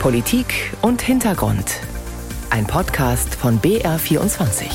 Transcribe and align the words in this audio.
Politik 0.00 0.72
und 0.82 1.02
Hintergrund. 1.02 1.80
Ein 2.50 2.66
Podcast 2.66 3.34
von 3.34 3.60
BR24. 3.60 4.66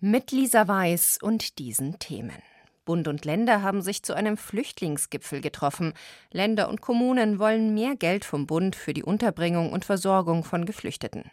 Mit 0.00 0.30
Lisa 0.32 0.66
Weiß 0.66 1.18
und 1.20 1.58
diesen 1.58 1.98
Themen. 1.98 2.38
Bund 2.86 3.08
und 3.08 3.24
Länder 3.26 3.62
haben 3.62 3.82
sich 3.82 4.02
zu 4.02 4.14
einem 4.14 4.38
Flüchtlingsgipfel 4.38 5.42
getroffen. 5.42 5.92
Länder 6.30 6.70
und 6.70 6.80
Kommunen 6.80 7.38
wollen 7.38 7.74
mehr 7.74 7.94
Geld 7.96 8.24
vom 8.24 8.46
Bund 8.46 8.74
für 8.74 8.94
die 8.94 9.04
Unterbringung 9.04 9.70
und 9.70 9.84
Versorgung 9.84 10.42
von 10.42 10.64
Geflüchteten. 10.64 11.30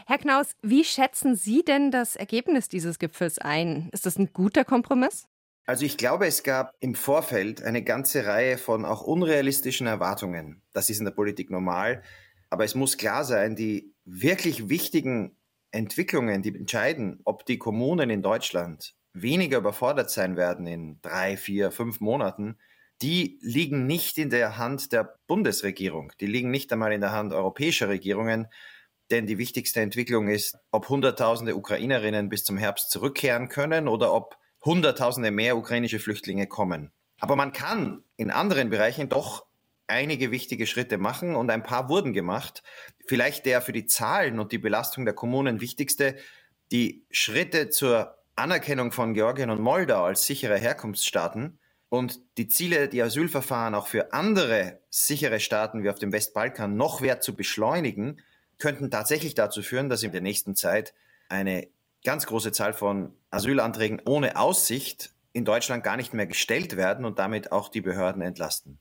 Herr 0.05 0.17
Knaus, 0.17 0.55
wie 0.61 0.85
schätzen 0.85 1.35
Sie 1.35 1.63
denn 1.63 1.91
das 1.91 2.15
Ergebnis 2.15 2.69
dieses 2.69 2.99
Gipfels 2.99 3.39
ein? 3.39 3.89
Ist 3.91 4.05
das 4.05 4.17
ein 4.17 4.31
guter 4.31 4.63
Kompromiss? 4.63 5.27
Also 5.65 5.85
ich 5.85 5.97
glaube, 5.97 6.27
es 6.27 6.43
gab 6.43 6.75
im 6.79 6.93
Vorfeld 6.93 7.63
eine 7.63 7.83
ganze 7.83 8.25
Reihe 8.27 8.57
von 8.57 8.85
auch 8.85 9.01
unrealistischen 9.01 9.87
Erwartungen. 9.87 10.61
Das 10.73 10.89
ist 10.89 10.99
in 10.99 11.05
der 11.05 11.11
Politik 11.11 11.49
normal. 11.49 12.03
Aber 12.51 12.65
es 12.65 12.75
muss 12.75 12.97
klar 12.97 13.23
sein, 13.23 13.55
die 13.55 13.93
wirklich 14.05 14.69
wichtigen 14.69 15.35
Entwicklungen, 15.71 16.43
die 16.43 16.55
entscheiden, 16.55 17.19
ob 17.25 17.45
die 17.45 17.57
Kommunen 17.57 18.09
in 18.11 18.21
Deutschland 18.21 18.95
weniger 19.13 19.57
überfordert 19.57 20.11
sein 20.11 20.37
werden 20.37 20.67
in 20.67 20.99
drei, 21.01 21.35
vier, 21.35 21.71
fünf 21.71 21.99
Monaten, 21.99 22.57
die 23.01 23.39
liegen 23.41 23.87
nicht 23.87 24.17
in 24.17 24.29
der 24.29 24.57
Hand 24.57 24.91
der 24.91 25.17
Bundesregierung. 25.27 26.11
Die 26.21 26.27
liegen 26.27 26.51
nicht 26.51 26.71
einmal 26.71 26.93
in 26.93 27.01
der 27.01 27.11
Hand 27.11 27.33
europäischer 27.33 27.89
Regierungen, 27.89 28.47
denn 29.11 29.25
die 29.25 29.37
wichtigste 29.37 29.81
Entwicklung 29.81 30.27
ist, 30.27 30.57
ob 30.71 30.89
Hunderttausende 30.89 31.55
Ukrainerinnen 31.55 32.29
bis 32.29 32.43
zum 32.43 32.57
Herbst 32.57 32.91
zurückkehren 32.91 33.49
können 33.49 33.87
oder 33.87 34.13
ob 34.13 34.37
Hunderttausende 34.65 35.31
mehr 35.31 35.57
ukrainische 35.57 35.99
Flüchtlinge 35.99 36.47
kommen. 36.47 36.91
Aber 37.19 37.35
man 37.35 37.53
kann 37.53 38.03
in 38.17 38.31
anderen 38.31 38.69
Bereichen 38.69 39.09
doch 39.09 39.45
einige 39.87 40.31
wichtige 40.31 40.65
Schritte 40.67 40.97
machen 40.97 41.35
und 41.35 41.49
ein 41.51 41.63
paar 41.63 41.89
wurden 41.89 42.13
gemacht. 42.13 42.63
Vielleicht 43.05 43.45
der 43.45 43.61
für 43.61 43.71
die 43.71 43.85
Zahlen 43.85 44.39
und 44.39 44.51
die 44.51 44.57
Belastung 44.57 45.05
der 45.05 45.13
Kommunen 45.13 45.61
wichtigste, 45.61 46.15
die 46.71 47.05
Schritte 47.11 47.69
zur 47.69 48.17
Anerkennung 48.35 48.91
von 48.91 49.13
Georgien 49.13 49.49
und 49.49 49.61
Moldau 49.61 50.03
als 50.03 50.25
sichere 50.25 50.57
Herkunftsstaaten 50.57 51.59
und 51.89 52.19
die 52.37 52.47
Ziele, 52.47 52.89
die 52.89 53.01
Asylverfahren 53.01 53.75
auch 53.75 53.87
für 53.87 54.11
andere 54.11 54.79
sichere 54.89 55.39
Staaten 55.39 55.83
wie 55.83 55.89
auf 55.89 55.99
dem 55.99 56.11
Westbalkan 56.11 56.75
noch 56.75 57.01
wert 57.01 57.23
zu 57.23 57.35
beschleunigen, 57.35 58.21
könnten 58.57 58.89
tatsächlich 58.89 59.35
dazu 59.35 59.61
führen, 59.61 59.89
dass 59.89 60.03
in 60.03 60.11
der 60.11 60.21
nächsten 60.21 60.55
Zeit 60.55 60.93
eine 61.29 61.67
ganz 62.05 62.25
große 62.25 62.53
Zahl 62.53 62.71
von 62.71 63.11
Asylanträgen 63.31 64.01
ohne 64.05 64.37
Aussicht 64.37 65.11
in 65.33 65.43
Deutschland 65.43 65.83
gar 65.83 65.97
nicht 65.97 66.13
mehr 66.13 66.27
gestellt 66.27 66.77
werden 66.77 67.03
und 67.03 67.19
damit 67.19 67.51
auch 67.51 67.67
die 67.67 67.81
Behörden 67.81 68.21
entlasten. 68.21 68.79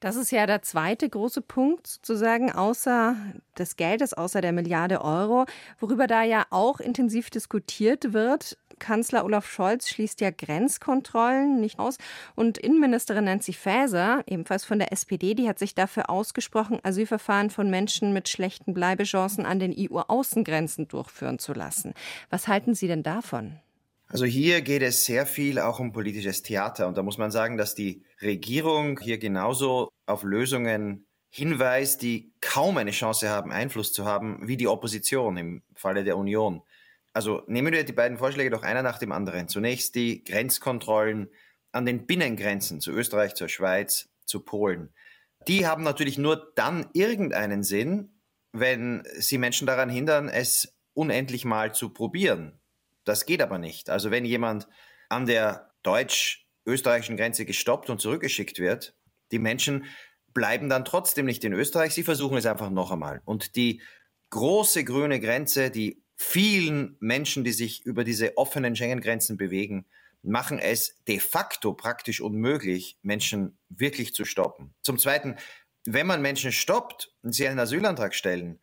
Das 0.00 0.16
ist 0.16 0.30
ja 0.30 0.46
der 0.46 0.62
zweite 0.62 1.08
große 1.08 1.40
Punkt 1.42 1.86
sozusagen, 1.86 2.52
außer 2.52 3.16
des 3.58 3.76
Geldes, 3.76 4.12
außer 4.12 4.40
der 4.40 4.52
Milliarde 4.52 5.02
Euro, 5.02 5.46
worüber 5.78 6.06
da 6.06 6.22
ja 6.22 6.46
auch 6.50 6.80
intensiv 6.80 7.30
diskutiert 7.30 8.12
wird, 8.12 8.58
Kanzler 8.78 9.24
Olaf 9.24 9.50
Scholz 9.50 9.88
schließt 9.88 10.20
ja 10.20 10.30
Grenzkontrollen 10.30 11.60
nicht 11.60 11.78
aus. 11.78 11.98
Und 12.34 12.58
Innenministerin 12.58 13.24
Nancy 13.24 13.52
Faeser, 13.52 14.22
ebenfalls 14.26 14.64
von 14.64 14.78
der 14.78 14.92
SPD, 14.92 15.34
die 15.34 15.48
hat 15.48 15.58
sich 15.58 15.74
dafür 15.74 16.10
ausgesprochen, 16.10 16.78
Asylverfahren 16.82 17.50
von 17.50 17.70
Menschen 17.70 18.12
mit 18.12 18.28
schlechten 18.28 18.74
Bleibechancen 18.74 19.46
an 19.46 19.58
den 19.58 19.74
EU-Außengrenzen 19.76 20.88
durchführen 20.88 21.38
zu 21.38 21.52
lassen. 21.52 21.94
Was 22.30 22.48
halten 22.48 22.74
Sie 22.74 22.88
denn 22.88 23.02
davon? 23.02 23.60
Also 24.08 24.24
hier 24.24 24.60
geht 24.60 24.82
es 24.82 25.04
sehr 25.04 25.26
viel 25.26 25.58
auch 25.58 25.80
um 25.80 25.92
politisches 25.92 26.42
Theater. 26.42 26.86
Und 26.86 26.96
da 26.96 27.02
muss 27.02 27.18
man 27.18 27.30
sagen, 27.30 27.56
dass 27.56 27.74
die 27.74 28.04
Regierung 28.22 29.00
hier 29.00 29.18
genauso 29.18 29.88
auf 30.06 30.22
Lösungen 30.22 31.06
hinweist, 31.28 32.02
die 32.02 32.32
kaum 32.40 32.78
eine 32.78 32.92
Chance 32.92 33.28
haben, 33.28 33.50
Einfluss 33.50 33.92
zu 33.92 34.04
haben, 34.04 34.46
wie 34.46 34.56
die 34.56 34.68
Opposition 34.68 35.36
im 35.36 35.62
Falle 35.74 36.04
der 36.04 36.16
Union. 36.16 36.62
Also 37.16 37.42
nehmen 37.46 37.72
wir 37.72 37.82
die 37.82 37.94
beiden 37.94 38.18
Vorschläge 38.18 38.50
doch 38.50 38.62
einer 38.62 38.82
nach 38.82 38.98
dem 38.98 39.10
anderen. 39.10 39.48
Zunächst 39.48 39.94
die 39.94 40.22
Grenzkontrollen 40.22 41.30
an 41.72 41.86
den 41.86 42.06
Binnengrenzen 42.06 42.78
zu 42.78 42.92
Österreich, 42.92 43.34
zur 43.34 43.48
Schweiz, 43.48 44.10
zu 44.26 44.40
Polen. 44.40 44.92
Die 45.48 45.66
haben 45.66 45.82
natürlich 45.82 46.18
nur 46.18 46.52
dann 46.56 46.90
irgendeinen 46.92 47.62
Sinn, 47.62 48.20
wenn 48.52 49.02
sie 49.16 49.38
Menschen 49.38 49.66
daran 49.66 49.88
hindern, 49.88 50.28
es 50.28 50.76
unendlich 50.92 51.46
mal 51.46 51.74
zu 51.74 51.88
probieren. 51.88 52.60
Das 53.04 53.24
geht 53.24 53.40
aber 53.40 53.56
nicht. 53.56 53.88
Also 53.88 54.10
wenn 54.10 54.26
jemand 54.26 54.68
an 55.08 55.24
der 55.24 55.70
deutsch-österreichischen 55.84 57.16
Grenze 57.16 57.46
gestoppt 57.46 57.88
und 57.88 57.98
zurückgeschickt 57.98 58.58
wird, 58.58 58.94
die 59.32 59.38
Menschen 59.38 59.86
bleiben 60.34 60.68
dann 60.68 60.84
trotzdem 60.84 61.24
nicht 61.24 61.44
in 61.44 61.54
Österreich, 61.54 61.94
sie 61.94 62.02
versuchen 62.02 62.36
es 62.36 62.44
einfach 62.44 62.68
noch 62.68 62.90
einmal. 62.90 63.22
Und 63.24 63.56
die 63.56 63.80
große 64.28 64.84
grüne 64.84 65.18
Grenze, 65.18 65.70
die 65.70 66.02
vielen 66.16 66.96
Menschen, 67.00 67.44
die 67.44 67.52
sich 67.52 67.84
über 67.84 68.04
diese 68.04 68.36
offenen 68.36 68.74
Schengen-Grenzen 68.74 69.36
bewegen, 69.36 69.86
machen 70.22 70.58
es 70.58 70.96
de 71.06 71.20
facto 71.20 71.72
praktisch 71.72 72.20
unmöglich, 72.20 72.98
Menschen 73.02 73.58
wirklich 73.68 74.14
zu 74.14 74.24
stoppen. 74.24 74.74
Zum 74.82 74.98
Zweiten, 74.98 75.36
wenn 75.84 76.06
man 76.06 76.22
Menschen 76.22 76.50
stoppt 76.50 77.12
und 77.22 77.32
sie 77.32 77.46
einen 77.46 77.60
Asylantrag 77.60 78.14
stellen, 78.14 78.58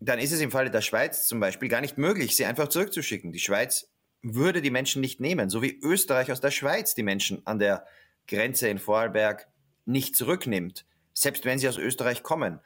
dann 0.00 0.18
ist 0.18 0.32
es 0.32 0.40
im 0.40 0.50
Falle 0.50 0.70
der 0.70 0.82
Schweiz 0.82 1.26
zum 1.26 1.40
Beispiel 1.40 1.68
gar 1.68 1.80
nicht 1.80 1.98
möglich, 1.98 2.36
sie 2.36 2.44
einfach 2.44 2.68
zurückzuschicken. 2.68 3.32
Die 3.32 3.40
Schweiz 3.40 3.90
würde 4.22 4.60
die 4.60 4.70
Menschen 4.70 5.00
nicht 5.00 5.20
nehmen, 5.20 5.48
so 5.48 5.62
wie 5.62 5.78
Österreich 5.82 6.30
aus 6.30 6.40
der 6.40 6.50
Schweiz 6.50 6.94
die 6.94 7.02
Menschen 7.02 7.46
an 7.46 7.58
der 7.58 7.86
Grenze 8.26 8.68
in 8.68 8.78
Vorarlberg 8.78 9.48
nicht 9.86 10.14
zurücknimmt, 10.14 10.84
selbst 11.14 11.44
wenn 11.44 11.58
sie 11.58 11.68
aus 11.68 11.78
Österreich 11.78 12.22
kommen. 12.22 12.60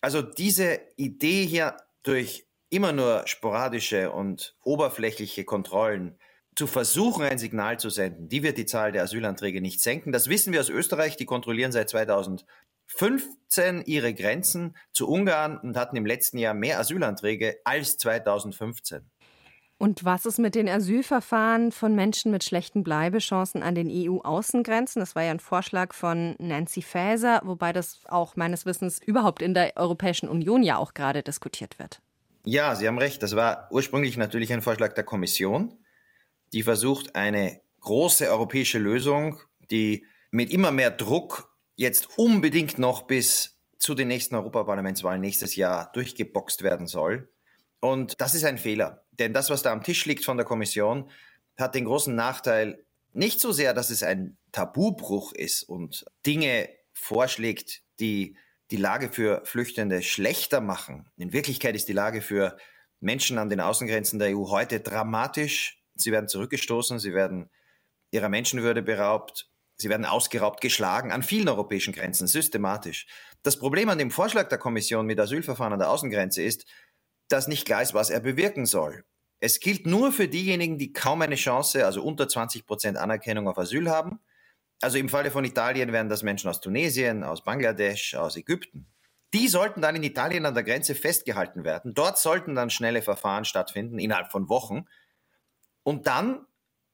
Also 0.00 0.22
diese 0.22 0.80
Idee 0.96 1.44
hier 1.44 1.76
durch 2.02 2.46
immer 2.74 2.92
nur 2.92 3.22
sporadische 3.26 4.10
und 4.10 4.56
oberflächliche 4.62 5.44
Kontrollen 5.44 6.18
zu 6.56 6.66
versuchen, 6.66 7.24
ein 7.24 7.38
Signal 7.38 7.78
zu 7.78 7.90
senden, 7.90 8.28
die 8.28 8.42
wird 8.42 8.58
die 8.58 8.66
Zahl 8.66 8.92
der 8.92 9.02
Asylanträge 9.02 9.60
nicht 9.60 9.80
senken. 9.80 10.12
Das 10.12 10.28
wissen 10.28 10.52
wir 10.52 10.60
aus 10.60 10.68
Österreich. 10.68 11.16
Die 11.16 11.24
kontrollieren 11.24 11.72
seit 11.72 11.88
2015 11.90 13.82
ihre 13.86 14.14
Grenzen 14.14 14.76
zu 14.92 15.08
Ungarn 15.08 15.58
und 15.58 15.76
hatten 15.76 15.96
im 15.96 16.06
letzten 16.06 16.38
Jahr 16.38 16.54
mehr 16.54 16.78
Asylanträge 16.78 17.58
als 17.64 17.96
2015. 17.98 19.10
Und 19.76 20.04
was 20.04 20.24
ist 20.24 20.38
mit 20.38 20.54
den 20.54 20.68
Asylverfahren 20.68 21.72
von 21.72 21.96
Menschen 21.96 22.30
mit 22.30 22.44
schlechten 22.44 22.84
Bleibechancen 22.84 23.62
an 23.62 23.74
den 23.74 23.90
EU-Außengrenzen? 23.90 25.00
Das 25.00 25.16
war 25.16 25.24
ja 25.24 25.32
ein 25.32 25.40
Vorschlag 25.40 25.92
von 25.92 26.36
Nancy 26.38 26.80
Faeser, 26.80 27.40
wobei 27.44 27.72
das 27.72 28.00
auch 28.06 28.36
meines 28.36 28.64
Wissens 28.66 29.00
überhaupt 29.02 29.42
in 29.42 29.52
der 29.52 29.76
Europäischen 29.76 30.28
Union 30.28 30.62
ja 30.62 30.78
auch 30.78 30.94
gerade 30.94 31.24
diskutiert 31.24 31.80
wird. 31.80 32.00
Ja, 32.44 32.74
Sie 32.74 32.86
haben 32.86 32.98
recht. 32.98 33.22
Das 33.22 33.36
war 33.36 33.68
ursprünglich 33.70 34.16
natürlich 34.16 34.52
ein 34.52 34.62
Vorschlag 34.62 34.92
der 34.94 35.04
Kommission 35.04 35.78
die 36.54 36.62
versucht, 36.62 37.16
eine 37.16 37.60
große 37.80 38.30
europäische 38.30 38.78
Lösung, 38.78 39.40
die 39.70 40.06
mit 40.30 40.50
immer 40.50 40.70
mehr 40.70 40.90
Druck 40.90 41.52
jetzt 41.74 42.16
unbedingt 42.16 42.78
noch 42.78 43.02
bis 43.02 43.58
zu 43.78 43.94
den 43.94 44.08
nächsten 44.08 44.36
Europaparlamentswahlen 44.36 45.20
nächstes 45.20 45.56
Jahr 45.56 45.90
durchgeboxt 45.92 46.62
werden 46.62 46.86
soll. 46.86 47.28
Und 47.80 48.20
das 48.20 48.34
ist 48.34 48.44
ein 48.44 48.56
Fehler. 48.56 49.04
Denn 49.10 49.32
das, 49.32 49.50
was 49.50 49.62
da 49.62 49.72
am 49.72 49.82
Tisch 49.82 50.06
liegt 50.06 50.24
von 50.24 50.36
der 50.36 50.46
Kommission, 50.46 51.10
hat 51.58 51.74
den 51.74 51.84
großen 51.84 52.14
Nachteil, 52.14 52.84
nicht 53.12 53.40
so 53.40 53.52
sehr, 53.52 53.74
dass 53.74 53.90
es 53.90 54.02
ein 54.02 54.38
Tabubruch 54.52 55.32
ist 55.32 55.64
und 55.64 56.04
Dinge 56.24 56.68
vorschlägt, 56.92 57.82
die 58.00 58.36
die 58.70 58.76
Lage 58.76 59.10
für 59.10 59.42
Flüchtende 59.44 60.02
schlechter 60.02 60.60
machen. 60.60 61.08
In 61.16 61.32
Wirklichkeit 61.32 61.74
ist 61.74 61.88
die 61.88 61.92
Lage 61.92 62.22
für 62.22 62.56
Menschen 63.00 63.38
an 63.38 63.50
den 63.50 63.60
Außengrenzen 63.60 64.18
der 64.18 64.36
EU 64.36 64.48
heute 64.50 64.80
dramatisch 64.80 65.84
sie 65.94 66.12
werden 66.12 66.28
zurückgestoßen, 66.28 66.98
sie 66.98 67.14
werden 67.14 67.50
ihrer 68.10 68.28
Menschenwürde 68.28 68.82
beraubt, 68.82 69.48
sie 69.76 69.88
werden 69.88 70.06
ausgeraubt, 70.06 70.60
geschlagen 70.60 71.12
an 71.12 71.22
vielen 71.22 71.48
europäischen 71.48 71.92
Grenzen, 71.92 72.26
systematisch. 72.26 73.06
Das 73.42 73.58
Problem 73.58 73.88
an 73.88 73.98
dem 73.98 74.10
Vorschlag 74.10 74.48
der 74.48 74.58
Kommission 74.58 75.06
mit 75.06 75.18
Asylverfahren 75.18 75.72
an 75.72 75.78
der 75.78 75.90
Außengrenze 75.90 76.42
ist, 76.42 76.66
dass 77.28 77.48
nicht 77.48 77.64
klar 77.64 77.82
ist, 77.82 77.94
was 77.94 78.10
er 78.10 78.20
bewirken 78.20 78.66
soll. 78.66 79.04
Es 79.40 79.60
gilt 79.60 79.86
nur 79.86 80.12
für 80.12 80.28
diejenigen, 80.28 80.78
die 80.78 80.92
kaum 80.92 81.22
eine 81.22 81.34
Chance, 81.34 81.84
also 81.84 82.02
unter 82.02 82.28
20 82.28 82.66
Prozent 82.66 82.96
Anerkennung 82.96 83.48
auf 83.48 83.58
Asyl 83.58 83.90
haben. 83.90 84.20
Also 84.80 84.98
im 84.98 85.08
Falle 85.08 85.30
von 85.30 85.44
Italien 85.44 85.92
wären 85.92 86.08
das 86.08 86.22
Menschen 86.22 86.50
aus 86.50 86.60
Tunesien, 86.60 87.24
aus 87.24 87.42
Bangladesch, 87.42 88.14
aus 88.14 88.36
Ägypten. 88.36 88.86
Die 89.32 89.48
sollten 89.48 89.80
dann 89.80 89.96
in 89.96 90.02
Italien 90.02 90.46
an 90.46 90.54
der 90.54 90.62
Grenze 90.62 90.94
festgehalten 90.94 91.64
werden. 91.64 91.94
Dort 91.94 92.18
sollten 92.18 92.54
dann 92.54 92.70
schnelle 92.70 93.02
Verfahren 93.02 93.44
stattfinden, 93.44 93.98
innerhalb 93.98 94.30
von 94.30 94.48
Wochen. 94.48 94.86
Und 95.82 96.06
dann 96.06 96.46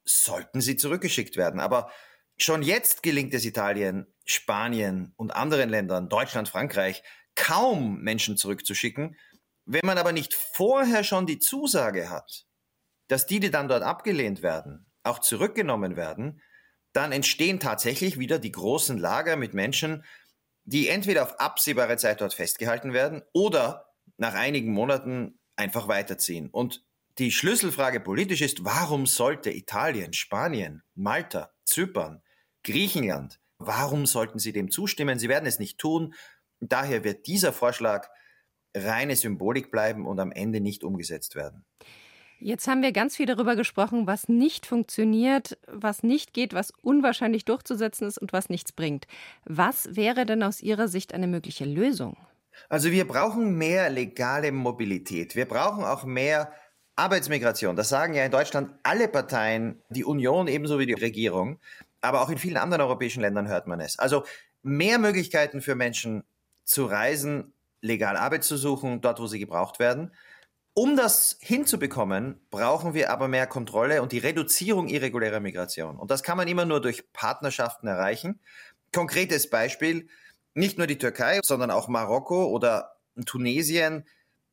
sollten 0.04 0.60
sie 0.60 0.76
zurückgeschickt 0.76 1.36
werden. 1.36 1.60
Aber 1.60 1.90
schon 2.38 2.62
jetzt 2.62 3.02
gelingt 3.02 3.34
es 3.34 3.44
Italien, 3.44 4.06
Spanien 4.24 5.12
und 5.16 5.32
anderen 5.32 5.68
Ländern, 5.68 6.08
Deutschland, 6.08 6.48
Frankreich, 6.48 7.02
kaum 7.34 8.00
Menschen 8.00 8.36
zurückzuschicken. 8.36 9.16
Wenn 9.66 9.84
man 9.84 9.98
aber 9.98 10.12
nicht 10.12 10.34
vorher 10.34 11.04
schon 11.04 11.26
die 11.26 11.38
Zusage 11.38 12.08
hat, 12.08 12.46
dass 13.08 13.26
die, 13.26 13.40
die 13.40 13.50
dann 13.50 13.68
dort 13.68 13.82
abgelehnt 13.82 14.42
werden, 14.42 14.86
auch 15.02 15.18
zurückgenommen 15.18 15.96
werden, 15.96 16.40
dann 16.92 17.12
entstehen 17.12 17.60
tatsächlich 17.60 18.18
wieder 18.18 18.38
die 18.38 18.52
großen 18.52 18.98
Lager 18.98 19.36
mit 19.36 19.54
Menschen, 19.54 20.04
die 20.64 20.88
entweder 20.88 21.22
auf 21.22 21.38
absehbare 21.40 21.96
Zeit 21.96 22.20
dort 22.20 22.34
festgehalten 22.34 22.92
werden 22.92 23.22
oder 23.32 23.86
nach 24.16 24.34
einigen 24.34 24.72
Monaten 24.72 25.38
einfach 25.56 25.88
weiterziehen. 25.88 26.48
Und 26.50 26.84
die 27.18 27.32
Schlüsselfrage 27.32 28.00
politisch 28.00 28.40
ist, 28.40 28.64
warum 28.64 29.06
sollte 29.06 29.50
Italien, 29.50 30.12
Spanien, 30.12 30.82
Malta, 30.94 31.52
Zypern, 31.64 32.22
Griechenland, 32.62 33.40
warum 33.58 34.06
sollten 34.06 34.38
sie 34.38 34.52
dem 34.52 34.70
zustimmen? 34.70 35.18
Sie 35.18 35.28
werden 35.28 35.46
es 35.46 35.58
nicht 35.58 35.78
tun. 35.78 36.14
Daher 36.60 37.04
wird 37.04 37.26
dieser 37.26 37.52
Vorschlag 37.52 38.08
reine 38.74 39.16
Symbolik 39.16 39.70
bleiben 39.70 40.06
und 40.06 40.20
am 40.20 40.32
Ende 40.32 40.60
nicht 40.60 40.84
umgesetzt 40.84 41.34
werden. 41.34 41.64
Jetzt 42.42 42.66
haben 42.68 42.80
wir 42.80 42.92
ganz 42.92 43.16
viel 43.16 43.26
darüber 43.26 43.54
gesprochen, 43.54 44.06
was 44.06 44.28
nicht 44.28 44.64
funktioniert, 44.64 45.58
was 45.66 46.02
nicht 46.02 46.32
geht, 46.32 46.54
was 46.54 46.72
unwahrscheinlich 46.82 47.44
durchzusetzen 47.44 48.08
ist 48.08 48.16
und 48.16 48.32
was 48.32 48.48
nichts 48.48 48.72
bringt. 48.72 49.06
Was 49.44 49.94
wäre 49.94 50.24
denn 50.24 50.42
aus 50.42 50.62
Ihrer 50.62 50.88
Sicht 50.88 51.12
eine 51.12 51.26
mögliche 51.26 51.66
Lösung? 51.66 52.16
Also 52.70 52.90
wir 52.90 53.06
brauchen 53.06 53.58
mehr 53.58 53.90
legale 53.90 54.52
Mobilität. 54.52 55.36
Wir 55.36 55.44
brauchen 55.44 55.84
auch 55.84 56.04
mehr 56.04 56.50
Arbeitsmigration, 56.96 57.76
das 57.76 57.88
sagen 57.88 58.14
ja 58.14 58.24
in 58.24 58.30
Deutschland 58.30 58.72
alle 58.82 59.08
Parteien, 59.08 59.82
die 59.90 60.04
Union 60.04 60.48
ebenso 60.48 60.78
wie 60.78 60.86
die 60.86 60.92
Regierung, 60.92 61.58
aber 62.00 62.22
auch 62.22 62.30
in 62.30 62.38
vielen 62.38 62.56
anderen 62.56 62.82
europäischen 62.82 63.20
Ländern 63.20 63.48
hört 63.48 63.66
man 63.66 63.80
es. 63.80 63.98
Also 63.98 64.24
mehr 64.62 64.98
Möglichkeiten 64.98 65.60
für 65.60 65.74
Menschen 65.74 66.24
zu 66.64 66.86
reisen, 66.86 67.52
legal 67.80 68.16
Arbeit 68.16 68.44
zu 68.44 68.56
suchen, 68.56 69.00
dort 69.00 69.20
wo 69.20 69.26
sie 69.26 69.38
gebraucht 69.38 69.78
werden. 69.78 70.12
Um 70.80 70.96
das 70.96 71.36
hinzubekommen, 71.40 72.40
brauchen 72.48 72.94
wir 72.94 73.10
aber 73.10 73.28
mehr 73.28 73.46
Kontrolle 73.46 74.00
und 74.00 74.12
die 74.12 74.18
Reduzierung 74.18 74.88
irregulärer 74.88 75.38
Migration. 75.38 75.98
Und 75.98 76.10
das 76.10 76.22
kann 76.22 76.38
man 76.38 76.48
immer 76.48 76.64
nur 76.64 76.80
durch 76.80 77.12
Partnerschaften 77.12 77.86
erreichen. 77.86 78.40
Konkretes 78.90 79.50
Beispiel, 79.50 80.08
nicht 80.54 80.78
nur 80.78 80.86
die 80.86 80.96
Türkei, 80.96 81.40
sondern 81.44 81.70
auch 81.70 81.88
Marokko 81.88 82.46
oder 82.46 82.96
Tunesien 83.26 84.06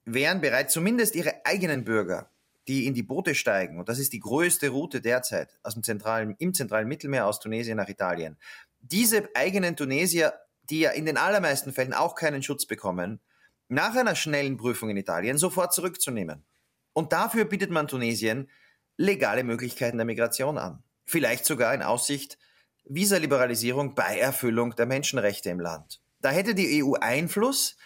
wären 0.03 0.41
bereit, 0.41 0.69
zumindest 0.69 1.15
ihre 1.15 1.45
eigenen 1.45 1.85
Bürger 1.85 2.29
die 2.67 2.87
in 2.87 2.93
die 2.93 3.03
Boote 3.03 3.33
steigen, 3.33 3.79
und 3.79 3.87
das 3.87 3.97
ist 3.97 4.11
die 4.11 4.19
größte 4.19 4.67
Route 4.67 4.99
derzeit 4.99 5.57
aus 5.63 5.75
dem 5.75 5.83
zentralen, 5.83 6.35
im 6.39 6.53
zentralen 6.53 6.89
Mittelmeer 6.89 7.25
aus 7.25 7.39
Tunesien 7.39 7.77
nach 7.77 7.87
Italien. 7.87 8.35
Diese 8.81 9.29
eigenen 9.33 9.77
Tunesier, 9.77 10.33
die 10.69 10.81
ja 10.81 10.91
in 10.91 11.05
den 11.05 11.15
allermeisten 11.15 11.71
Fällen 11.71 11.93
auch 11.93 12.15
keinen 12.15 12.43
Schutz 12.43 12.65
bekommen, 12.65 13.21
nach 13.69 13.95
einer 13.95 14.15
schnellen 14.15 14.57
Prüfung 14.57 14.89
in 14.89 14.97
Italien 14.97 15.37
sofort 15.37 15.73
zurückzunehmen. 15.73 16.43
Und 16.93 17.13
dafür 17.13 17.45
bietet 17.45 17.69
man 17.69 17.87
Tunesien 17.87 18.49
legale 18.97 19.43
Möglichkeiten 19.43 19.97
der 19.97 20.05
Migration 20.05 20.57
an. 20.57 20.83
Vielleicht 21.05 21.45
sogar 21.45 21.73
in 21.73 21.83
Aussicht 21.83 22.37
Visaliberalisierung 22.85 23.95
bei 23.95 24.17
Erfüllung 24.17 24.75
der 24.75 24.85
Menschenrechte 24.85 25.49
im 25.49 25.59
Land. 25.59 26.01
Da 26.21 26.29
hätte 26.29 26.55
die 26.55 26.83
EU 26.83 26.93
Einfluss, 26.93 27.77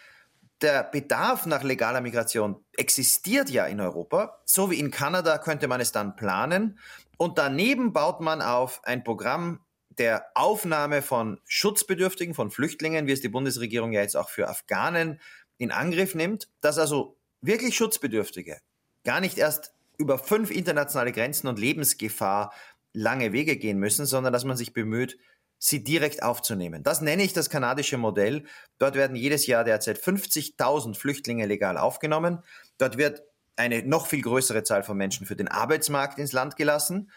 der 0.62 0.84
Bedarf 0.84 1.46
nach 1.48 1.64
legaler 1.64 2.02
Migration 2.02 2.64
existiert 2.78 3.50
ja 3.50 3.66
in 3.66 3.82
Europa. 3.82 4.42
So 4.46 4.70
wie 4.70 4.80
in 4.80 4.92
Kanada 4.92 5.40
könnte 5.40 5.68
man 5.68 5.82
es 5.82 5.92
dann 5.92 6.16
planen. 6.16 6.78
Und 7.18 7.38
daneben 7.38 7.94
baut 7.94 8.22
man 8.22 8.42
auf 8.42 8.82
ein 8.84 9.04
Programm 9.04 9.60
der 9.90 10.26
Aufnahme 10.36 11.02
von 11.02 11.40
Schutzbedürftigen, 11.48 12.34
von 12.34 12.52
Flüchtlingen, 12.52 13.08
wie 13.08 13.12
es 13.12 13.22
die 13.22 13.30
Bundesregierung 13.30 13.92
ja 13.92 14.02
jetzt 14.02 14.16
auch 14.16 14.30
für 14.30 14.48
Afghanen 14.48 15.20
in 15.62 15.72
Angriff 15.72 16.16
nimmt, 16.16 16.48
dass 16.60 16.78
also 16.78 17.18
wirklich 17.42 17.76
Schutzbedürftige 17.76 18.58
gar 19.04 19.22
nicht 19.22 19.38
erst 19.38 19.74
über 19.98 20.18
fünf 20.18 20.50
internationale 20.50 21.12
Grenzen 21.12 21.48
und 21.48 21.60
Lebensgefahr 21.60 22.52
lange 22.94 23.32
Wege 23.32 23.58
gehen 23.58 23.78
müssen, 23.78 24.06
sondern 24.06 24.34
dass 24.34 24.44
man 24.44 24.58
sich 24.58 24.74
bemüht, 24.74 25.18
sie 25.60 25.84
direkt 25.84 26.24
aufzunehmen. 26.24 26.82
Das 26.82 27.02
nenne 27.02 27.24
ich 27.24 27.34
das 27.34 27.52
kanadische 27.52 27.98
Modell. 27.98 28.46
Dort 28.80 28.96
werden 28.96 29.16
jedes 29.16 29.46
Jahr 29.46 29.64
derzeit 29.64 30.00
50.000 30.00 30.96
Flüchtlinge 30.96 31.46
legal 31.46 31.78
aufgenommen. 31.78 32.40
Dort 32.80 32.98
wird 32.98 33.22
eine 33.56 33.84
noch 33.84 34.08
viel 34.08 34.24
größere 34.24 34.64
Zahl 34.64 34.82
von 34.82 34.98
Menschen 34.98 35.28
für 35.28 35.36
den 35.36 35.48
Arbeitsmarkt 35.48 36.18
ins 36.18 36.32
Land 36.32 36.56
gelassen. 36.56 37.12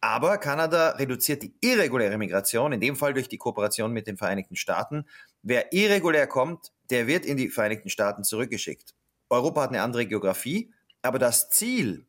Aber 0.00 0.38
Kanada 0.38 0.92
reduziert 0.92 1.42
die 1.42 1.54
irreguläre 1.60 2.16
Migration, 2.16 2.72
in 2.72 2.80
dem 2.80 2.96
Fall 2.96 3.12
durch 3.12 3.28
die 3.28 3.36
Kooperation 3.36 3.92
mit 3.92 4.06
den 4.06 4.16
Vereinigten 4.16 4.56
Staaten. 4.56 5.04
Wer 5.42 5.72
irregulär 5.72 6.26
kommt, 6.26 6.72
der 6.90 7.06
wird 7.06 7.24
in 7.24 7.36
die 7.36 7.48
Vereinigten 7.48 7.88
Staaten 7.88 8.24
zurückgeschickt. 8.24 8.94
Europa 9.28 9.62
hat 9.62 9.70
eine 9.70 9.82
andere 9.82 10.06
Geografie, 10.06 10.72
aber 11.02 11.18
das 11.18 11.50
Ziel, 11.50 12.06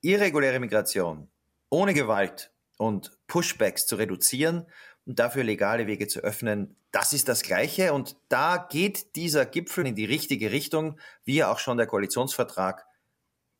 irreguläre 0.00 0.60
Migration 0.60 1.28
ohne 1.68 1.94
Gewalt 1.94 2.52
und 2.78 3.12
Pushbacks 3.26 3.86
zu 3.86 3.96
reduzieren, 3.96 4.66
und 5.06 5.18
dafür 5.18 5.44
legale 5.44 5.86
Wege 5.86 6.06
zu 6.06 6.20
öffnen, 6.20 6.76
das 6.92 7.12
ist 7.12 7.28
das 7.28 7.42
Gleiche. 7.42 7.92
Und 7.92 8.16
da 8.28 8.68
geht 8.70 9.16
dieser 9.16 9.46
Gipfel 9.46 9.86
in 9.86 9.94
die 9.94 10.04
richtige 10.04 10.52
Richtung, 10.52 10.98
wie 11.24 11.36
ja 11.36 11.50
auch 11.50 11.58
schon 11.58 11.78
der 11.78 11.86
Koalitionsvertrag 11.86 12.86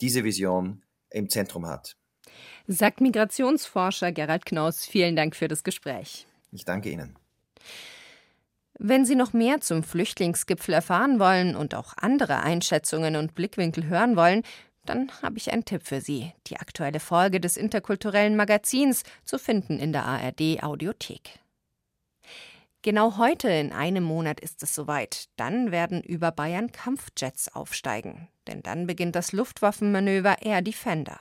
diese 0.00 0.25
Vision 0.25 0.85
im 1.11 1.29
Zentrum 1.29 1.67
hat. 1.67 1.97
Sagt 2.67 3.00
Migrationsforscher 3.00 4.12
Gerald 4.12 4.47
Knaus. 4.47 4.87
Vielen 4.87 5.17
Dank 5.17 5.35
für 5.35 5.49
das 5.49 5.65
Gespräch. 5.65 6.27
Ich 6.53 6.65
danke 6.65 6.91
Ihnen. 6.91 7.19
Wenn 8.82 9.04
Sie 9.04 9.14
noch 9.14 9.34
mehr 9.34 9.60
zum 9.60 9.82
Flüchtlingsgipfel 9.82 10.72
erfahren 10.72 11.20
wollen 11.20 11.54
und 11.54 11.75
auch 11.75 11.92
andere 11.99 12.40
Einschätzungen 12.40 13.14
und 13.14 13.34
Blickwinkel 13.34 13.84
hören 13.84 14.16
wollen, 14.16 14.42
dann 14.87 15.10
habe 15.20 15.37
ich 15.37 15.52
einen 15.52 15.66
Tipp 15.66 15.82
für 15.84 16.00
Sie. 16.00 16.32
Die 16.46 16.56
aktuelle 16.56 16.99
Folge 16.99 17.40
des 17.40 17.58
interkulturellen 17.58 18.37
Magazins 18.37 19.02
zu 19.26 19.38
finden 19.38 19.78
in 19.78 19.92
der 19.92 20.06
ARD 20.06 20.62
Audiothek. 20.62 21.40
Genau 22.80 23.18
heute 23.18 23.50
in 23.50 23.72
einem 23.72 24.02
Monat 24.02 24.40
ist 24.40 24.62
es 24.62 24.75
soweit. 24.75 25.28
Dann 25.37 25.72
werden 25.72 26.02
über 26.02 26.32
Bayern 26.32 26.72
Kampfjets 26.72 27.54
aufsteigen. 27.54 28.28
Denn 28.46 28.62
dann 28.62 28.87
beginnt 28.87 29.14
das 29.14 29.32
Luftwaffenmanöver 29.32 30.40
Air 30.40 30.62
Defender. 30.62 31.20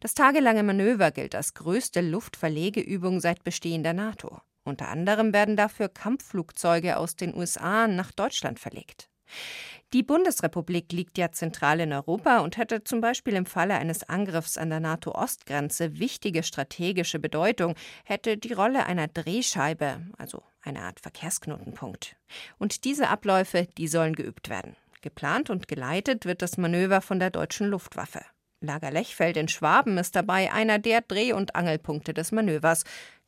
Das 0.00 0.12
tagelange 0.12 0.62
Manöver 0.62 1.10
gilt 1.10 1.34
als 1.34 1.54
größte 1.54 2.02
Luftverlegeübung 2.02 3.20
seit 3.20 3.44
Bestehen 3.44 3.82
der 3.82 3.94
NATO. 3.94 4.42
Unter 4.68 4.88
anderem 4.88 5.32
werden 5.32 5.56
dafür 5.56 5.88
Kampfflugzeuge 5.88 6.98
aus 6.98 7.16
den 7.16 7.34
USA 7.34 7.88
nach 7.88 8.12
Deutschland 8.12 8.60
verlegt. 8.60 9.08
Die 9.94 10.02
Bundesrepublik 10.02 10.92
liegt 10.92 11.16
ja 11.16 11.32
zentral 11.32 11.80
in 11.80 11.94
Europa 11.94 12.40
und 12.40 12.58
hätte 12.58 12.84
zum 12.84 13.00
Beispiel 13.00 13.34
im 13.34 13.46
Falle 13.46 13.74
eines 13.76 14.06
Angriffs 14.06 14.58
an 14.58 14.68
der 14.68 14.80
NATO-Ostgrenze 14.80 15.98
wichtige 15.98 16.42
strategische 16.42 17.18
Bedeutung, 17.18 17.74
hätte 18.04 18.36
die 18.36 18.52
Rolle 18.52 18.84
einer 18.84 19.08
Drehscheibe, 19.08 20.02
also 20.18 20.42
eine 20.60 20.82
Art 20.82 21.00
Verkehrsknotenpunkt. 21.00 22.16
Und 22.58 22.84
diese 22.84 23.08
Abläufe, 23.08 23.66
die 23.78 23.88
sollen 23.88 24.14
geübt 24.14 24.50
werden. 24.50 24.76
Geplant 25.00 25.48
und 25.48 25.68
geleitet 25.68 26.26
wird 26.26 26.42
das 26.42 26.58
Manöver 26.58 27.00
von 27.00 27.18
der 27.18 27.30
deutschen 27.30 27.68
Luftwaffe. 27.68 28.20
Lager 28.60 28.90
Lechfeld 28.90 29.36
in 29.36 29.46
Schwaben 29.46 29.98
ist 29.98 30.16
dabei 30.16 30.52
einer 30.52 30.80
der 30.80 31.00
Dreh- 31.00 31.32
und 31.32 31.54
Angelpunkte 31.54 32.12
des 32.12 32.32
Manövers. 32.32 32.82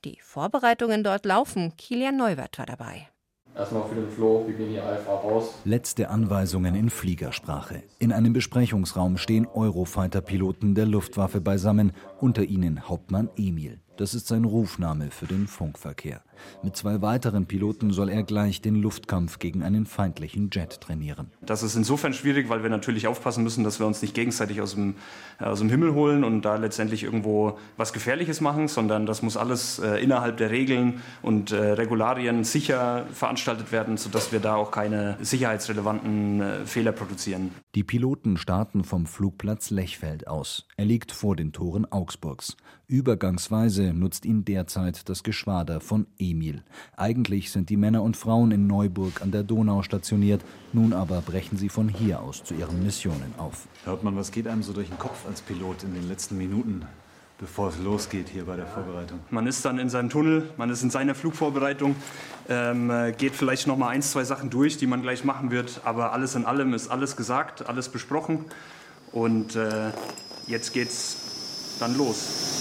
Die 0.05 0.19
Vorbereitungen 0.21 1.05
dort 1.05 1.25
laufen. 1.25 1.77
Kilian 1.77 2.17
Neuwert 2.17 2.59
war 2.59 2.67
dabei. 2.67 3.09
Erstmal 3.55 3.89
für 3.89 3.95
den 3.95 4.11
Flo, 4.11 4.45
wir 4.47 4.55
gehen 4.55 4.71
hier 4.71 4.85
einfach 4.85 5.23
raus. 5.23 5.55
Letzte 5.65 6.09
Anweisungen 6.09 6.75
in 6.75 6.91
Fliegersprache. 6.91 7.83
In 7.99 8.13
einem 8.13 8.33
Besprechungsraum 8.33 9.19
stehen 9.19 9.47
Eurofighter-Piloten 9.47 10.75
der 10.75 10.87
Luftwaffe 10.87 11.41
beisammen, 11.41 11.93
unter 12.19 12.43
ihnen 12.43 12.89
Hauptmann 12.89 13.29
Emil. 13.37 13.81
Das 13.97 14.15
ist 14.15 14.27
sein 14.27 14.45
Rufname 14.45 15.11
für 15.11 15.27
den 15.27 15.47
Funkverkehr. 15.47 16.23
Mit 16.63 16.77
zwei 16.77 17.01
weiteren 17.03 17.47
Piloten 17.47 17.93
soll 17.93 18.09
er 18.09 18.23
gleich 18.23 18.61
den 18.61 18.77
Luftkampf 18.77 19.39
gegen 19.39 19.63
einen 19.63 19.87
feindlichen 19.87 20.51
Jet 20.53 20.81
trainieren. 20.81 21.31
Das 21.41 21.63
ist 21.63 21.77
insofern 21.77 22.13
schwierig, 22.13 22.49
weil 22.49 22.63
wir 22.63 22.71
natürlich 22.71 23.07
aufpassen 23.07 23.43
müssen, 23.45 23.65
dass 23.65 23.79
wir 23.81 23.87
uns 23.87 24.03
nicht 24.03 24.15
gegenseitig 24.15 24.61
aus 24.61 24.75
dem, 24.75 24.95
äh, 25.41 25.45
aus 25.45 25.61
dem 25.61 25.69
Himmel 25.69 25.95
holen 25.95 26.25
und 26.25 26.43
da 26.43 26.57
letztendlich 26.57 27.03
irgendwo 27.03 27.59
was 27.77 27.93
Gefährliches 27.93 28.41
machen, 28.41 28.69
sondern 28.69 29.07
das 29.07 29.23
muss 29.23 29.37
alles 29.37 29.79
äh, 29.79 29.97
innerhalb 30.03 30.37
der 30.37 30.51
Regeln 30.51 31.01
und 31.23 31.53
äh, 31.53 31.57
Regularien 31.57 32.45
sicher 32.45 33.07
veranstaltet 33.13 33.73
werden, 33.73 33.97
sodass 33.97 34.33
wir 34.33 34.41
da 34.41 34.55
auch 34.55 34.71
keine 34.71 35.17
sicherheitsrelevanten 35.21 36.41
äh, 36.41 36.67
Fehler 36.67 36.93
produzieren. 36.93 37.51
Die 37.75 37.85
Piloten 37.85 38.37
starten 38.37 38.85
vom 38.85 39.07
Flugplatz 39.07 39.71
Lechfeld 39.71 40.27
aus. 40.27 40.67
Er 40.77 40.85
liegt 40.85 41.13
vor 41.13 41.37
den 41.37 41.53
Toren 41.53 41.91
Augsburgs. 41.91 42.57
Übergangsweise 42.87 43.95
nutzt 43.95 44.25
ihn 44.25 44.45
derzeit 44.45 45.09
das 45.09 45.23
Geschwader 45.23 45.81
von 45.81 46.09
Emil. 46.31 46.63
Eigentlich 46.97 47.51
sind 47.51 47.71
die 47.71 47.77
Männer 47.77 48.03
und 48.03 48.17
Frauen 48.17 48.51
in 48.53 48.67
Neuburg 48.67 49.23
an 49.23 49.31
der 49.31 49.43
Donau 49.43 49.83
stationiert, 49.83 50.43
nun 50.73 50.93
aber 50.93 51.21
brechen 51.21 51.57
sie 51.57 51.69
von 51.69 51.89
hier 51.89 52.21
aus 52.21 52.45
zu 52.45 52.55
ihren 52.55 52.83
Missionen 52.83 53.35
auf. 53.39 53.67
Hört 53.85 54.03
man, 54.03 54.17
was 54.17 54.33
geht 54.33 54.47
einem 54.47 54.63
so 54.63 54.73
durch 54.73 54.89
den 54.89 54.99
Kopf 54.99 55.27
als 55.27 55.41
Pilot 55.41 55.85
in 55.85 55.95
den 55.95 56.09
letzten 56.09 56.37
Minuten? 56.37 56.87
bevor 57.41 57.71
es 57.71 57.79
losgeht 57.79 58.29
hier 58.29 58.45
bei 58.45 58.55
der 58.55 58.67
Vorbereitung? 58.67 59.19
Man 59.31 59.47
ist 59.47 59.65
dann 59.65 59.79
in 59.79 59.89
seinem 59.89 60.11
Tunnel, 60.11 60.51
man 60.59 60.69
ist 60.69 60.83
in 60.83 60.91
seiner 60.91 61.15
Flugvorbereitung, 61.15 61.97
ähm, 62.49 62.93
geht 63.17 63.35
vielleicht 63.35 63.67
noch 63.67 63.79
mal 63.79 63.89
ein, 63.89 64.03
zwei 64.03 64.25
Sachen 64.25 64.51
durch, 64.51 64.77
die 64.77 64.87
man 64.87 65.01
gleich 65.01 65.25
machen 65.25 65.51
wird, 65.51 65.81
aber 65.85 66.13
alles 66.13 66.35
in 66.35 66.45
allem 66.45 66.75
ist 66.75 66.89
alles 66.89 67.17
gesagt, 67.17 67.67
alles 67.67 67.89
besprochen 67.89 68.45
und 69.11 69.57
äh, 69.57 69.91
jetzt 70.47 70.75
geht's 70.75 71.77
dann 71.81 71.97
los. 71.97 72.60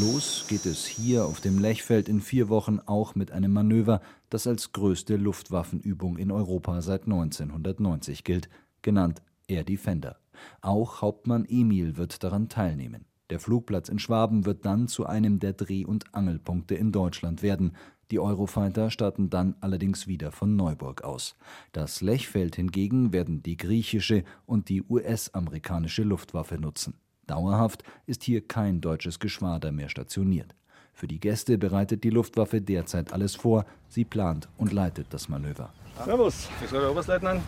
Los 0.00 0.46
geht 0.48 0.64
es 0.64 0.86
hier 0.86 1.26
auf 1.26 1.42
dem 1.42 1.58
Lechfeld 1.58 2.08
in 2.08 2.22
vier 2.22 2.48
Wochen 2.48 2.78
auch 2.78 3.14
mit 3.14 3.30
einem 3.30 3.52
Manöver, 3.52 4.00
das 4.30 4.46
als 4.46 4.72
größte 4.72 5.16
Luftwaffenübung 5.16 6.16
in 6.16 6.30
Europa 6.30 6.80
seit 6.80 7.02
1990 7.02 8.24
gilt, 8.24 8.48
genannt 8.80 9.20
Air 9.48 9.64
Defender. 9.64 10.16
Auch 10.62 11.02
Hauptmann 11.02 11.44
Emil 11.44 11.98
wird 11.98 12.24
daran 12.24 12.48
teilnehmen. 12.48 13.04
Der 13.28 13.38
Flugplatz 13.38 13.90
in 13.90 13.98
Schwaben 13.98 14.46
wird 14.46 14.64
dann 14.64 14.88
zu 14.88 15.04
einem 15.04 15.40
der 15.40 15.52
Dreh- 15.52 15.84
und 15.84 16.14
Angelpunkte 16.14 16.74
in 16.74 16.90
Deutschland 16.90 17.42
werden. 17.42 17.76
Die 18.10 18.18
Eurofighter 18.18 18.90
starten 18.90 19.28
dann 19.28 19.56
allerdings 19.60 20.06
wieder 20.06 20.32
von 20.32 20.56
Neuburg 20.56 21.04
aus. 21.04 21.36
Das 21.72 22.00
Lechfeld 22.00 22.56
hingegen 22.56 23.12
werden 23.12 23.42
die 23.42 23.58
griechische 23.58 24.24
und 24.46 24.70
die 24.70 24.82
US-amerikanische 24.82 26.02
Luftwaffe 26.02 26.56
nutzen. 26.56 26.94
Dauerhaft 27.26 27.82
ist 28.06 28.24
hier 28.24 28.46
kein 28.46 28.80
deutsches 28.80 29.18
Geschwader 29.20 29.72
mehr 29.72 29.88
stationiert. 29.88 30.54
Für 30.92 31.08
die 31.08 31.20
Gäste 31.20 31.58
bereitet 31.58 32.04
die 32.04 32.10
Luftwaffe 32.10 32.60
derzeit 32.60 33.12
alles 33.12 33.34
vor. 33.34 33.64
Sie 33.88 34.04
plant 34.04 34.48
und 34.56 34.72
leitet 34.72 35.06
das 35.10 35.28
Manöver. 35.28 35.72
Servus, 36.04 36.48
Oberstleutnant. 36.90 37.42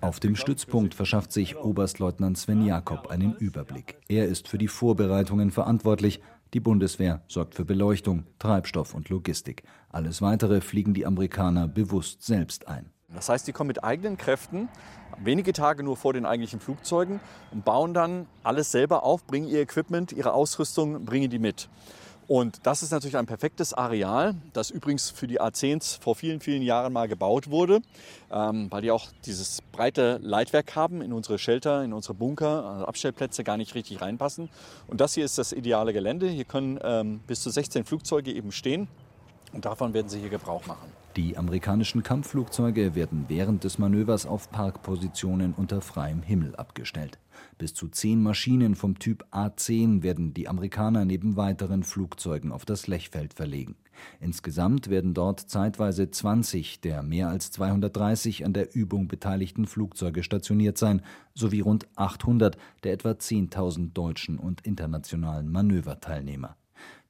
Auf 0.00 0.20
dem 0.20 0.36
Stützpunkt 0.36 0.94
verschafft 0.94 1.32
sich 1.32 1.56
Oberstleutnant 1.56 2.38
Sven 2.38 2.64
Jakob 2.64 3.08
einen 3.08 3.34
Überblick. 3.36 3.96
Er 4.08 4.26
ist 4.26 4.48
für 4.48 4.58
die 4.58 4.68
Vorbereitungen 4.68 5.50
verantwortlich. 5.50 6.20
Die 6.54 6.60
Bundeswehr 6.60 7.22
sorgt 7.28 7.54
für 7.54 7.64
Beleuchtung, 7.64 8.24
Treibstoff 8.38 8.94
und 8.94 9.08
Logistik. 9.08 9.64
Alles 9.90 10.22
Weitere 10.22 10.60
fliegen 10.60 10.94
die 10.94 11.06
Amerikaner 11.06 11.66
bewusst 11.66 12.22
selbst 12.22 12.68
ein. 12.68 12.90
Das 13.14 13.28
heißt, 13.28 13.46
die 13.46 13.52
kommen 13.52 13.68
mit 13.68 13.84
eigenen 13.84 14.16
Kräften 14.16 14.68
wenige 15.18 15.52
Tage 15.52 15.82
nur 15.82 15.96
vor 15.96 16.12
den 16.12 16.26
eigentlichen 16.26 16.60
Flugzeugen 16.60 17.20
und 17.52 17.64
bauen 17.64 17.94
dann 17.94 18.26
alles 18.42 18.70
selber 18.72 19.02
auf, 19.02 19.24
bringen 19.24 19.48
ihr 19.48 19.60
Equipment, 19.60 20.12
ihre 20.12 20.32
Ausrüstung, 20.32 21.04
bringen 21.04 21.30
die 21.30 21.38
mit. 21.38 21.68
Und 22.28 22.66
das 22.66 22.82
ist 22.82 22.90
natürlich 22.90 23.16
ein 23.16 23.26
perfektes 23.26 23.72
Areal, 23.72 24.34
das 24.52 24.70
übrigens 24.70 25.10
für 25.10 25.28
die 25.28 25.40
A10s 25.40 26.00
vor 26.00 26.16
vielen, 26.16 26.40
vielen 26.40 26.62
Jahren 26.62 26.92
mal 26.92 27.06
gebaut 27.06 27.50
wurde, 27.50 27.80
ähm, 28.32 28.66
weil 28.70 28.82
die 28.82 28.90
auch 28.90 29.06
dieses 29.26 29.62
breite 29.62 30.18
Leitwerk 30.22 30.74
haben 30.74 31.02
in 31.02 31.12
unsere 31.12 31.38
Shelter, 31.38 31.84
in 31.84 31.92
unsere 31.92 32.14
Bunker, 32.14 32.64
also 32.64 32.86
Abstellplätze 32.86 33.44
gar 33.44 33.56
nicht 33.56 33.76
richtig 33.76 34.00
reinpassen. 34.00 34.48
Und 34.88 35.00
das 35.00 35.14
hier 35.14 35.24
ist 35.24 35.38
das 35.38 35.52
ideale 35.52 35.92
Gelände. 35.92 36.28
Hier 36.28 36.44
können 36.44 36.80
ähm, 36.82 37.20
bis 37.28 37.42
zu 37.42 37.50
16 37.50 37.84
Flugzeuge 37.84 38.32
eben 38.32 38.50
stehen 38.50 38.88
und 39.52 39.64
davon 39.64 39.94
werden 39.94 40.08
sie 40.08 40.18
hier 40.18 40.30
Gebrauch 40.30 40.66
machen. 40.66 41.05
Die 41.16 41.38
amerikanischen 41.38 42.02
Kampfflugzeuge 42.02 42.94
werden 42.94 43.24
während 43.28 43.64
des 43.64 43.78
Manövers 43.78 44.26
auf 44.26 44.50
Parkpositionen 44.50 45.54
unter 45.54 45.80
freiem 45.80 46.20
Himmel 46.20 46.54
abgestellt. 46.56 47.18
Bis 47.56 47.72
zu 47.72 47.88
zehn 47.88 48.22
Maschinen 48.22 48.74
vom 48.74 48.98
Typ 48.98 49.24
A-10 49.30 50.02
werden 50.02 50.34
die 50.34 50.46
Amerikaner 50.46 51.06
neben 51.06 51.38
weiteren 51.38 51.84
Flugzeugen 51.84 52.52
auf 52.52 52.66
das 52.66 52.86
Lechfeld 52.86 53.32
verlegen. 53.32 53.76
Insgesamt 54.20 54.90
werden 54.90 55.14
dort 55.14 55.40
zeitweise 55.40 56.10
20 56.10 56.82
der 56.82 57.02
mehr 57.02 57.30
als 57.30 57.50
230 57.50 58.44
an 58.44 58.52
der 58.52 58.76
Übung 58.76 59.08
beteiligten 59.08 59.66
Flugzeuge 59.66 60.22
stationiert 60.22 60.76
sein, 60.76 61.00
sowie 61.32 61.60
rund 61.60 61.86
800 61.96 62.58
der 62.84 62.92
etwa 62.92 63.12
10.000 63.12 63.94
deutschen 63.94 64.38
und 64.38 64.66
internationalen 64.66 65.50
Manöverteilnehmer. 65.50 66.56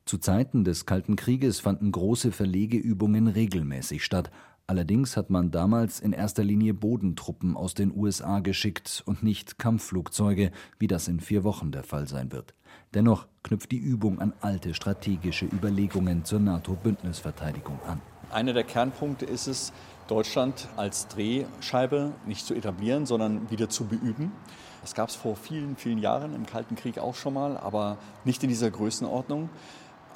Zu 0.06 0.18
Zeiten 0.18 0.62
des 0.62 0.86
Kalten 0.86 1.16
Krieges 1.16 1.58
fanden 1.58 1.90
große 1.90 2.30
Verlegeübungen 2.30 3.26
regelmäßig 3.26 4.04
statt. 4.04 4.30
Allerdings 4.68 5.16
hat 5.16 5.30
man 5.30 5.50
damals 5.50 5.98
in 5.98 6.12
erster 6.12 6.44
Linie 6.44 6.74
Bodentruppen 6.74 7.56
aus 7.56 7.74
den 7.74 7.92
USA 7.92 8.38
geschickt 8.38 9.02
und 9.04 9.24
nicht 9.24 9.58
Kampfflugzeuge, 9.58 10.52
wie 10.78 10.86
das 10.86 11.08
in 11.08 11.18
vier 11.18 11.42
Wochen 11.42 11.72
der 11.72 11.82
Fall 11.82 12.06
sein 12.06 12.30
wird. 12.30 12.54
Dennoch 12.94 13.26
knüpft 13.42 13.72
die 13.72 13.78
Übung 13.78 14.20
an 14.20 14.32
alte 14.40 14.74
strategische 14.74 15.46
Überlegungen 15.46 16.24
zur 16.24 16.38
NATO-Bündnisverteidigung 16.38 17.80
an. 17.88 18.00
Einer 18.30 18.52
der 18.52 18.64
Kernpunkte 18.64 19.24
ist 19.24 19.48
es, 19.48 19.72
Deutschland 20.06 20.68
als 20.76 21.08
Drehscheibe 21.08 22.12
nicht 22.26 22.46
zu 22.46 22.54
etablieren, 22.54 23.06
sondern 23.06 23.50
wieder 23.50 23.68
zu 23.68 23.86
beüben. 23.86 24.30
Das 24.82 24.94
gab 24.94 25.08
es 25.08 25.16
vor 25.16 25.34
vielen, 25.34 25.74
vielen 25.74 25.98
Jahren 25.98 26.32
im 26.32 26.46
Kalten 26.46 26.76
Krieg 26.76 26.98
auch 26.98 27.16
schon 27.16 27.34
mal, 27.34 27.56
aber 27.56 27.98
nicht 28.24 28.44
in 28.44 28.48
dieser 28.48 28.70
Größenordnung. 28.70 29.48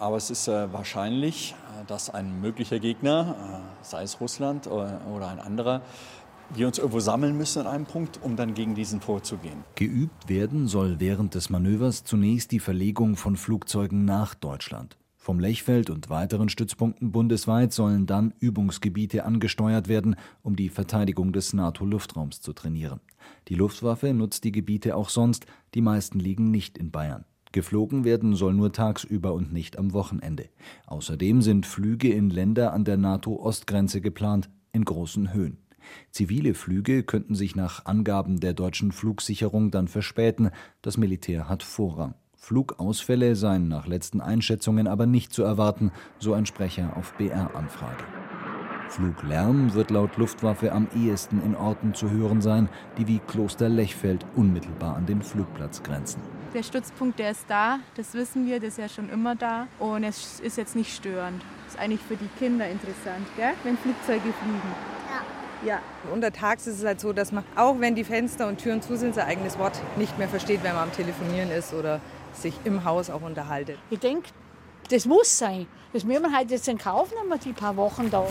Aber 0.01 0.17
es 0.17 0.31
ist 0.31 0.49
äh, 0.49 0.73
wahrscheinlich, 0.73 1.55
äh, 1.79 1.85
dass 1.87 2.09
ein 2.09 2.41
möglicher 2.41 2.79
Gegner, 2.81 3.37
äh, 3.39 3.85
sei 3.85 4.03
es 4.03 4.19
Russland 4.19 4.67
oder, 4.67 4.99
oder 5.15 5.29
ein 5.29 5.39
anderer, 5.39 5.83
wir 6.55 6.67
uns 6.67 6.79
irgendwo 6.79 7.01
sammeln 7.01 7.37
müssen 7.37 7.61
an 7.61 7.67
einem 7.67 7.85
Punkt, 7.85 8.19
um 8.23 8.35
dann 8.35 8.55
gegen 8.55 8.75
diesen 8.75 9.03
vorzugehen. 9.03 9.63
Geübt 9.75 10.29
werden 10.29 10.69
soll 10.69 11.01
während 11.01 11.35
des 11.35 11.51
Manövers 11.51 12.03
zunächst 12.03 12.51
die 12.51 12.61
Verlegung 12.61 13.17
von 13.17 13.37
Flugzeugen 13.37 14.07
nach 14.07 14.35
Deutschland. 14.35 14.97
Vom 15.19 15.39
Lechfeld 15.39 15.91
und 15.91 16.09
weiteren 16.09 16.49
Stützpunkten 16.49 17.13
bundesweit 17.13 17.75
sollen 17.75 18.07
dann 18.07 18.33
Übungsgebiete 18.41 19.27
angesteuert 19.27 19.87
werden, 19.87 20.17
um 20.43 20.57
die 20.57 20.71
Verteidigung 20.71 21.35
des 21.35 21.53
NATO-Luftraums 21.53 22.41
zu 22.41 22.55
trainieren. 22.55 23.01
Die 23.49 23.55
Luftwaffe 23.55 24.15
nutzt 24.15 24.45
die 24.45 24.53
Gebiete 24.53 24.97
auch 24.97 25.11
sonst, 25.11 25.45
die 25.75 25.83
meisten 25.83 26.19
liegen 26.19 26.51
nicht 26.51 26.79
in 26.79 26.91
Bayern. 26.91 27.27
Geflogen 27.53 28.05
werden 28.05 28.37
soll 28.37 28.55
nur 28.55 28.73
tagsüber 28.73 29.33
und 29.33 29.53
nicht 29.53 29.79
am 29.79 29.93
Wochenende. 29.93 30.49
Außerdem 30.87 31.43
sind 31.43 31.67
Flüge 31.67 32.13
in 32.13 32.31
Länder 32.31 32.73
an 32.73 32.85
der 32.85 32.97
NATO-Ostgrenze 32.97 34.01
geplant, 34.01 34.49
in 34.73 34.85
großen 34.85 35.33
Höhen. 35.33 35.59
Zivile 36.13 36.55
Flüge 36.55 37.03
könnten 37.03 37.35
sich 37.35 37.57
nach 37.57 37.87
Angaben 37.87 38.39
der 38.39 38.55
deutschen 38.55 38.93
Flugsicherung 38.93 39.73
dann 39.73 39.89
verspäten, 39.89 40.51
das 40.83 40.97
Militär 40.97 41.49
hat 41.49 41.65
Vorrang. 41.65 42.15
Flugausfälle 42.37 43.37
seien 43.37 43.69
nach 43.69 43.87
letzten 43.87 44.21
Einschätzungen 44.21 44.87
aber 44.87 45.07
nicht 45.07 45.33
zu 45.33 45.43
erwarten, 45.43 45.91
so 46.19 46.33
ein 46.33 46.47
Sprecher 46.47 46.97
auf 46.97 47.15
BR-Anfrage. 47.15 48.05
Fluglärm 48.89 49.75
wird 49.75 49.91
laut 49.91 50.17
Luftwaffe 50.17 50.73
am 50.73 50.89
ehesten 50.97 51.43
in 51.43 51.55
Orten 51.55 51.95
zu 51.95 52.11
hören 52.11 52.41
sein, 52.41 52.69
die 52.99 53.07
wie 53.07 53.19
Kloster 53.19 53.69
Lechfeld 53.69 54.25
unmittelbar 54.35 54.97
an 54.97 55.07
den 55.07 55.23
Flugplatz 55.23 55.83
grenzen. 55.83 56.23
Der 56.53 56.65
Stützpunkt, 56.65 57.21
der 57.21 57.31
ist 57.31 57.45
da, 57.47 57.79
das 57.95 58.13
wissen 58.15 58.45
wir, 58.45 58.59
das 58.59 58.71
ist 58.71 58.79
ja 58.79 58.89
schon 58.89 59.09
immer 59.09 59.37
da 59.37 59.69
und 59.79 60.03
es 60.03 60.41
ist 60.41 60.57
jetzt 60.57 60.75
nicht 60.75 60.93
störend. 60.93 61.41
Das 61.65 61.75
ist 61.75 61.81
eigentlich 61.81 62.01
für 62.01 62.17
die 62.17 62.29
Kinder 62.41 62.69
interessant, 62.69 63.25
gell? 63.37 63.53
wenn 63.63 63.79
Flugzeuge 63.79 64.21
fliegen. 64.21 64.75
Ja. 65.63 65.69
Ja. 65.69 65.81
Untertags 66.13 66.67
ist 66.67 66.81
es 66.81 66.85
halt 66.85 67.01
so, 67.01 67.13
dass 67.13 67.31
man, 67.31 67.45
auch 67.55 67.79
wenn 67.79 67.95
die 67.95 68.03
Fenster 68.03 68.49
und 68.49 68.59
Türen 68.59 68.83
zu 68.83 68.97
sind, 68.97 69.15
sein 69.15 69.29
eigenes 69.29 69.61
Wort 69.61 69.81
nicht 69.97 70.19
mehr 70.19 70.29
versteht, 70.29 70.65
wenn 70.65 70.75
man 70.75 70.85
am 70.85 70.93
Telefonieren 70.93 71.53
ist 71.53 71.73
oder 71.73 72.01
sich 72.33 72.55
im 72.65 72.85
Haus 72.85 73.11
auch 73.11 73.23
unterhaltet. 73.23 73.79
Ich 73.91 74.01
denke, 74.01 74.31
das 74.91 75.07
muss 75.07 75.39
sein. 75.39 75.69
Das 75.93 76.03
müssen 76.03 76.23
wir 76.23 76.33
halt 76.33 76.51
jetzt 76.51 76.67
in 76.67 76.79
Kauf 76.79 77.11
nehmen, 77.11 77.39
die 77.45 77.53
paar 77.53 77.77
Wochen 77.77 78.11
da. 78.11 78.27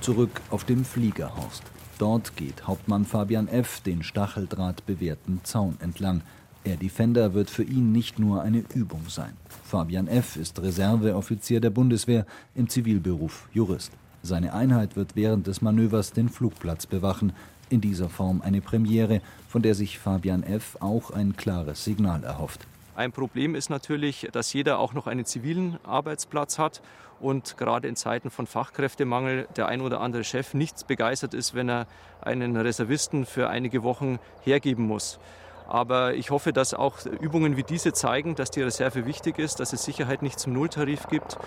Zurück 0.00 0.40
auf 0.48 0.64
dem 0.64 0.86
Fliegerhorst. 0.86 1.62
Dort 1.98 2.36
geht 2.36 2.66
Hauptmann 2.66 3.04
Fabian 3.04 3.48
F. 3.48 3.80
den 3.80 4.02
stacheldrahtbewehrten 4.02 5.44
Zaun 5.44 5.76
entlang. 5.80 6.22
Air 6.64 6.76
Defender 6.76 7.34
wird 7.34 7.50
für 7.50 7.62
ihn 7.62 7.92
nicht 7.92 8.18
nur 8.18 8.42
eine 8.42 8.64
Übung 8.74 9.02
sein. 9.08 9.36
Fabian 9.64 10.08
F. 10.08 10.36
ist 10.36 10.60
Reserveoffizier 10.60 11.60
der 11.60 11.70
Bundeswehr, 11.70 12.26
im 12.54 12.68
Zivilberuf 12.68 13.48
Jurist. 13.52 13.92
Seine 14.22 14.54
Einheit 14.54 14.96
wird 14.96 15.14
während 15.14 15.46
des 15.46 15.60
Manövers 15.60 16.12
den 16.12 16.30
Flugplatz 16.30 16.86
bewachen. 16.86 17.34
In 17.68 17.82
dieser 17.82 18.08
Form 18.08 18.40
eine 18.40 18.62
Premiere, 18.62 19.20
von 19.48 19.60
der 19.60 19.74
sich 19.74 19.98
Fabian 19.98 20.42
F. 20.42 20.78
auch 20.80 21.10
ein 21.10 21.36
klares 21.36 21.84
Signal 21.84 22.24
erhofft. 22.24 22.66
Ein 22.96 23.12
Problem 23.12 23.54
ist 23.54 23.68
natürlich, 23.70 24.28
dass 24.32 24.52
jeder 24.52 24.78
auch 24.78 24.94
noch 24.94 25.06
einen 25.06 25.26
zivilen 25.26 25.78
Arbeitsplatz 25.84 26.58
hat 26.58 26.80
und 27.20 27.56
gerade 27.56 27.88
in 27.88 27.96
Zeiten 27.96 28.30
von 28.30 28.46
Fachkräftemangel 28.46 29.48
der 29.56 29.66
ein 29.66 29.80
oder 29.80 30.00
andere 30.00 30.24
Chef 30.24 30.54
nicht 30.54 30.86
begeistert 30.86 31.34
ist, 31.34 31.54
wenn 31.54 31.68
er 31.68 31.86
einen 32.22 32.56
Reservisten 32.56 33.26
für 33.26 33.48
einige 33.48 33.82
Wochen 33.82 34.18
hergeben 34.44 34.86
muss. 34.86 35.18
Aber 35.66 36.14
ich 36.14 36.30
hoffe, 36.30 36.52
dass 36.52 36.74
auch 36.74 37.04
Übungen 37.20 37.56
wie 37.56 37.62
diese 37.62 37.92
zeigen, 37.92 38.34
dass 38.34 38.50
die 38.50 38.62
Reserve 38.62 39.06
wichtig 39.06 39.38
ist, 39.38 39.60
dass 39.60 39.72
es 39.72 39.84
Sicherheit 39.84 40.22
nicht 40.22 40.38
zum 40.38 40.52
Nulltarif 40.52 41.08
gibt 41.08 41.38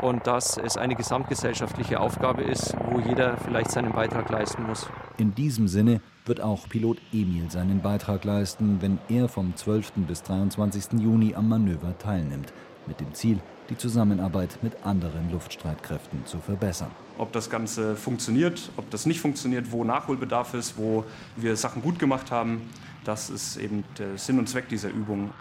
und 0.00 0.26
dass 0.26 0.56
es 0.56 0.76
eine 0.76 0.94
gesamtgesellschaftliche 0.94 2.00
Aufgabe 2.00 2.42
ist, 2.42 2.76
wo 2.90 3.00
jeder 3.00 3.36
vielleicht 3.38 3.70
seinen 3.70 3.92
Beitrag 3.92 4.30
leisten 4.30 4.64
muss. 4.66 4.86
In 5.18 5.34
diesem 5.34 5.68
Sinne 5.68 6.00
wird 6.24 6.40
auch 6.40 6.68
Pilot 6.68 6.98
Emil 7.12 7.50
seinen 7.50 7.82
Beitrag 7.82 8.24
leisten, 8.24 8.78
wenn 8.80 8.98
er 9.08 9.28
vom 9.28 9.56
12. 9.56 9.92
bis 10.06 10.22
23. 10.22 11.00
Juni 11.00 11.34
am 11.34 11.48
Manöver 11.48 11.98
teilnimmt, 11.98 12.52
mit 12.86 13.00
dem 13.00 13.12
Ziel, 13.14 13.40
die 13.70 13.76
Zusammenarbeit 13.76 14.58
mit 14.62 14.84
anderen 14.84 15.30
Luftstreitkräften 15.32 16.26
zu 16.26 16.38
verbessern. 16.38 16.90
Ob 17.16 17.32
das 17.32 17.48
Ganze 17.48 17.96
funktioniert, 17.96 18.70
ob 18.76 18.90
das 18.90 19.06
nicht 19.06 19.20
funktioniert, 19.20 19.70
wo 19.72 19.84
Nachholbedarf 19.84 20.54
ist, 20.54 20.76
wo 20.76 21.04
wir 21.36 21.56
Sachen 21.56 21.80
gut 21.80 21.98
gemacht 21.98 22.30
haben, 22.30 22.62
das 23.04 23.30
ist 23.30 23.56
eben 23.56 23.84
der 23.98 24.18
Sinn 24.18 24.38
und 24.38 24.48
Zweck 24.48 24.68
dieser 24.68 24.88
Übung. 24.88 25.32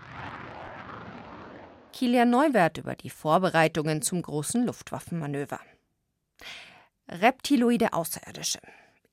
Kilian 1.94 2.30
Neuwert 2.30 2.78
über 2.78 2.96
die 2.96 3.10
Vorbereitungen 3.10 4.02
zum 4.02 4.22
großen 4.22 4.66
Luftwaffenmanöver. 4.66 5.60
Reptiloide 7.08 7.94
Außerirdische. 7.94 8.60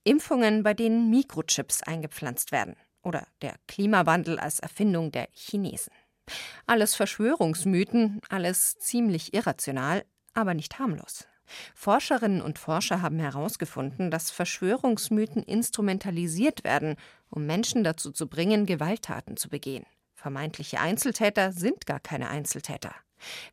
Impfungen, 0.05 0.63
bei 0.63 0.75
denen 0.75 1.11
Mikrochips 1.11 1.83
eingepflanzt 1.83 2.53
werden. 2.53 2.77
Oder 3.03 3.27
der 3.43 3.55
Klimawandel 3.67 4.39
als 4.39 4.61
Erfindung 4.61 5.13
der 5.13 5.29
Chinesen. 5.33 5.93
Alles 6.67 6.95
Verschwörungsmythen, 6.95 8.21
alles 8.29 8.79
ziemlich 8.79 9.35
irrational, 9.35 10.05
aber 10.35 10.55
nicht 10.55 10.79
harmlos. 10.79 11.27
Forscherinnen 11.75 12.43
und 12.43 12.59
Forscher 12.59 13.03
haben 13.03 13.19
herausgefunden, 13.19 14.11
dass 14.11 14.31
Verschwörungsmythen 14.31 15.43
instrumentalisiert 15.43 16.65
werden, 16.65 16.97
um 17.29 17.47
Menschen 17.47 17.85
dazu 17.85 18.11
zu 18.13 18.29
bringen, 18.29 18.67
Gewalttaten 18.67 19.37
zu 19.37 19.49
begehen. 19.49 19.87
Vermeintliche 20.15 20.81
Einzeltäter 20.81 21.53
sind 21.53 21.87
gar 21.87 22.01
keine 22.01 22.29
Einzeltäter. 22.29 22.95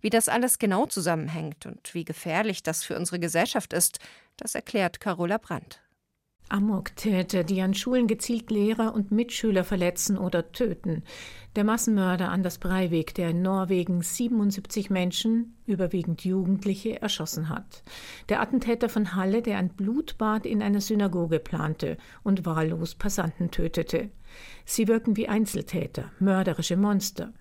Wie 0.01 0.09
das 0.09 0.29
alles 0.29 0.59
genau 0.59 0.85
zusammenhängt 0.85 1.65
und 1.65 1.93
wie 1.93 2.05
gefährlich 2.05 2.63
das 2.63 2.83
für 2.83 2.97
unsere 2.97 3.19
Gesellschaft 3.19 3.73
ist, 3.73 3.99
das 4.37 4.55
erklärt 4.55 4.99
Carola 4.99 5.37
Brandt. 5.37 5.81
Amoktäter, 6.49 7.43
die 7.43 7.61
an 7.61 7.73
Schulen 7.73 8.07
gezielt 8.07 8.51
Lehrer 8.51 8.93
und 8.93 9.11
Mitschüler 9.11 9.63
verletzen 9.63 10.17
oder 10.17 10.51
töten. 10.51 11.03
Der 11.55 11.63
Massenmörder 11.63 12.29
Anders 12.29 12.57
Breivik, 12.57 13.13
der 13.15 13.29
in 13.31 13.41
Norwegen 13.41 14.01
77 14.01 14.89
Menschen, 14.89 15.55
überwiegend 15.65 16.23
Jugendliche, 16.23 17.01
erschossen 17.01 17.49
hat. 17.49 17.83
Der 18.29 18.41
Attentäter 18.41 18.89
von 18.89 19.15
Halle, 19.15 19.41
der 19.41 19.57
ein 19.57 19.69
Blutbad 19.69 20.45
in 20.45 20.61
einer 20.61 20.81
Synagoge 20.81 21.39
plante 21.39 21.97
und 22.23 22.45
wahllos 22.45 22.95
Passanten 22.95 23.51
tötete. 23.51 24.09
Sie 24.65 24.87
wirken 24.87 25.17
wie 25.17 25.27
Einzeltäter, 25.27 26.11
mörderische 26.19 26.77
Monster. 26.77 27.33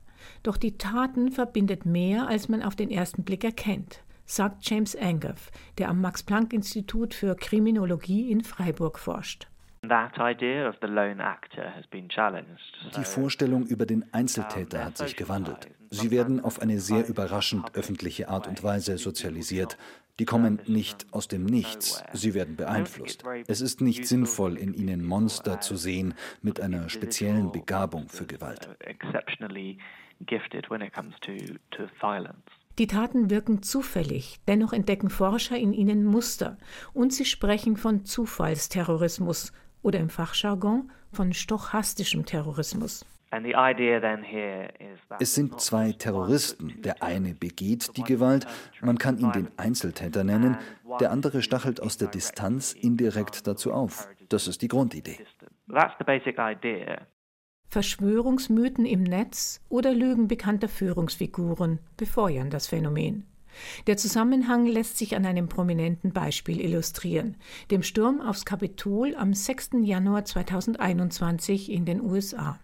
Doch 0.43 0.57
die 0.57 0.79
Taten 0.79 1.31
verbindet 1.31 1.87
mehr, 1.87 2.27
als 2.27 2.49
man 2.49 2.63
auf 2.63 2.75
den 2.75 2.91
ersten 2.91 3.23
Blick 3.23 3.45
erkennt 3.45 4.01
sagt 4.27 4.69
James 4.69 4.95
Angoff, 4.97 5.51
der 5.79 5.89
am 5.89 6.01
Max-Planck-Institut 6.01 7.15
für 7.15 7.35
Kriminologie 7.37 8.31
in 8.31 8.45
Freiburg 8.45 8.99
forscht. 8.99 9.47
Die 12.97 13.05
Vorstellung 13.05 13.67
über 13.67 13.87
den 13.87 14.05
Einzeltäter 14.13 14.85
hat 14.85 14.99
sich 14.99 15.17
gewandelt. 15.17 15.69
Sie 15.91 16.11
werden 16.11 16.41
auf 16.41 16.61
eine 16.61 16.81
sehr 16.81 17.07
überraschend 17.09 17.75
öffentliche 17.75 18.29
Art 18.29 18.49
und 18.49 18.63
Weise 18.65 18.99
sozialisiert. 18.99 19.79
Die 20.19 20.25
kommen 20.25 20.61
nicht 20.67 21.07
aus 21.13 21.29
dem 21.29 21.45
Nichts, 21.45 22.03
sie 22.13 22.35
werden 22.35 22.57
beeinflusst. 22.57 23.23
Es 23.47 23.61
ist 23.61 23.81
nicht 23.81 24.07
sinnvoll, 24.07 24.57
in 24.57 24.73
ihnen 24.75 25.05
Monster 25.05 25.61
zu 25.61 25.77
sehen 25.77 26.15
mit 26.43 26.61
einer 26.61 26.89
speziellen 26.89 27.53
Begabung 27.53 28.09
für 28.09 28.27
Gewalt. 28.27 28.69
Die 32.79 32.87
Taten 32.87 33.31
wirken 33.31 33.63
zufällig, 33.63 34.39
dennoch 34.47 34.75
entdecken 34.75 35.09
Forscher 35.09 35.57
in 35.57 35.73
ihnen 35.73 36.05
Muster 36.05 36.59
und 36.93 37.13
sie 37.13 37.25
sprechen 37.25 37.77
von 37.79 38.05
Zufallsterrorismus 38.05 39.53
oder 39.83 39.99
im 39.99 40.11
Fachjargon 40.11 40.91
von 41.11 41.33
stochastischem 41.33 42.27
Terrorismus. 42.27 43.07
Es 45.19 45.35
sind 45.35 45.61
zwei 45.61 45.93
Terroristen. 45.93 46.81
Der 46.83 47.03
eine 47.03 47.35
begeht 47.35 47.97
die 47.97 48.03
Gewalt, 48.03 48.47
man 48.81 48.99
kann 48.99 49.19
ihn 49.19 49.33
den 49.33 49.49
Einzeltäter 49.57 50.23
nennen, 50.23 50.59
der 51.01 51.11
andere 51.11 51.43
stachelt 51.43 51.83
aus 51.83 51.97
der 51.97 52.09
Distanz 52.09 52.73
indirekt 52.73 53.47
dazu 53.47 53.73
auf. 53.73 54.09
Das 54.29 54.49
ist 54.49 54.63
die 54.63 54.69
Grundidee. 54.69 55.19
Verschwörungsmythen 57.69 58.87
im 58.87 59.03
Netz 59.03 59.61
oder 59.69 59.93
Lügen 59.93 60.29
bekannter 60.29 60.69
Führungsfiguren 60.69 61.79
befeuern 61.97 62.51
das 62.51 62.67
Phänomen. 62.67 63.25
Der 63.87 63.97
Zusammenhang 63.97 64.67
lässt 64.67 64.99
sich 64.99 65.17
an 65.17 65.25
einem 65.27 65.49
prominenten 65.49 66.13
Beispiel 66.13 66.61
illustrieren, 66.61 67.37
dem 67.71 67.83
Sturm 67.83 68.21
aufs 68.21 68.45
Kapitol 68.45 69.15
am 69.17 69.33
6. 69.33 69.71
Januar 69.83 70.25
2021 70.25 71.71
in 71.71 71.85
den 71.85 72.01
USA. 72.01 72.59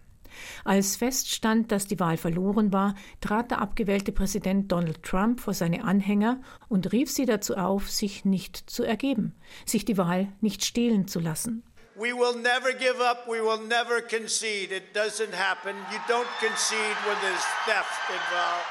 Als 0.63 0.95
feststand, 0.95 1.71
dass 1.71 1.85
die 1.85 1.99
Wahl 1.99 2.17
verloren 2.17 2.73
war, 2.73 2.95
trat 3.21 3.51
der 3.51 3.61
abgewählte 3.61 4.11
Präsident 4.11 4.71
Donald 4.71 5.03
Trump 5.03 5.39
vor 5.39 5.53
seine 5.53 5.83
Anhänger 5.83 6.41
und 6.69 6.91
rief 6.91 7.11
sie 7.11 7.25
dazu 7.25 7.55
auf, 7.55 7.89
sich 7.91 8.25
nicht 8.25 8.57
zu 8.57 8.83
ergeben, 8.83 9.35
sich 9.65 9.85
die 9.85 9.97
Wahl 9.97 10.29
nicht 10.41 10.65
stehlen 10.65 11.07
zu 11.07 11.19
lassen. 11.19 11.63
We 11.95 12.11
will 12.11 12.35
never 12.35 12.73
give 12.73 12.99
up. 13.01 13.27
We 13.27 13.39
will 13.39 13.61
never 13.61 14.01
concede. 14.01 14.71
It 14.71 14.93
doesn't 14.93 15.33
happen. 15.33 15.75
You 15.91 15.99
don't 16.07 16.27
concede 16.39 16.97
when 17.05 17.17
there's 17.21 17.45
theft 17.65 18.09
involved. 18.09 18.65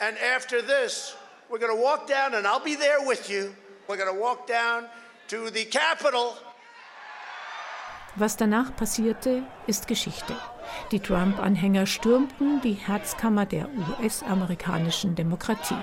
And 0.00 0.16
after 0.18 0.62
this, 0.62 1.14
we're 1.50 1.58
going 1.58 1.76
to 1.76 1.82
walk 1.82 2.08
down, 2.08 2.34
and 2.34 2.46
I'll 2.46 2.64
be 2.64 2.76
there 2.76 3.06
with 3.06 3.28
you. 3.28 3.54
We're 3.88 3.98
going 3.98 4.12
to 4.12 4.20
walk 4.20 4.46
down 4.46 4.86
to 5.28 5.50
the 5.50 5.66
Capitol. 5.66 6.34
Was 8.16 8.36
danach 8.36 8.74
passierte, 8.76 9.42
ist 9.66 9.86
Geschichte. 9.86 10.34
Die 10.90 11.00
Trump-Anhänger 11.00 11.86
stürmten 11.86 12.60
die 12.62 12.74
Herzkammer 12.74 13.46
der 13.46 13.68
US-amerikanischen 14.00 15.14
Demokratie. 15.14 15.76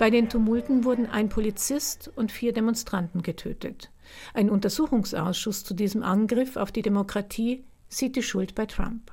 Bei 0.00 0.08
den 0.08 0.30
Tumulten 0.30 0.84
wurden 0.84 1.04
ein 1.04 1.28
Polizist 1.28 2.10
und 2.16 2.32
vier 2.32 2.54
Demonstranten 2.54 3.20
getötet. 3.20 3.90
Ein 4.32 4.48
Untersuchungsausschuss 4.48 5.62
zu 5.62 5.74
diesem 5.74 6.02
Angriff 6.02 6.56
auf 6.56 6.72
die 6.72 6.80
Demokratie 6.80 7.66
sieht 7.90 8.16
die 8.16 8.22
Schuld 8.22 8.54
bei 8.54 8.64
Trump. 8.64 9.12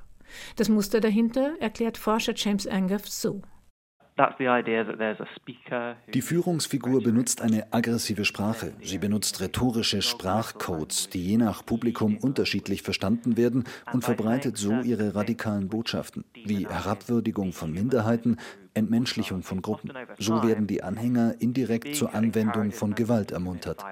Das 0.56 0.69
Muster 0.69 1.02
dahinter 1.02 1.56
erklärt 1.60 1.97
Forscher 1.97 2.32
James 2.38 2.65
Angoff 2.67 3.10
so. 3.10 3.41
Die 6.13 6.21
Führungsfigur 6.21 7.03
benutzt 7.03 7.41
eine 7.41 7.71
aggressive 7.71 8.25
Sprache. 8.25 8.73
Sie 8.82 8.97
benutzt 8.97 9.39
rhetorische 9.41 10.01
Sprachcodes, 10.01 11.10
die 11.10 11.23
je 11.23 11.38
nach 11.38 11.65
Publikum 11.65 12.17
unterschiedlich 12.17 12.82
verstanden 12.82 13.38
werden 13.38 13.65
und 13.93 14.03
verbreitet 14.03 14.58
so 14.58 14.82
ihre 14.82 15.13
radikalen 15.15 15.69
Botschaften, 15.69 16.25
wie 16.34 16.67
Herabwürdigung 16.67 17.53
von 17.53 17.71
Minderheiten, 17.71 18.38
Entmenschlichung 18.73 19.43
von 19.43 19.62
Gruppen. 19.62 19.91
So 20.17 20.43
werden 20.43 20.67
die 20.67 20.84
Anhänger 20.84 21.36
indirekt 21.39 21.95
zur 21.95 22.13
Anwendung 22.13 22.71
von 22.71 22.95
Gewalt 22.95 23.32
ermuntert. 23.32 23.84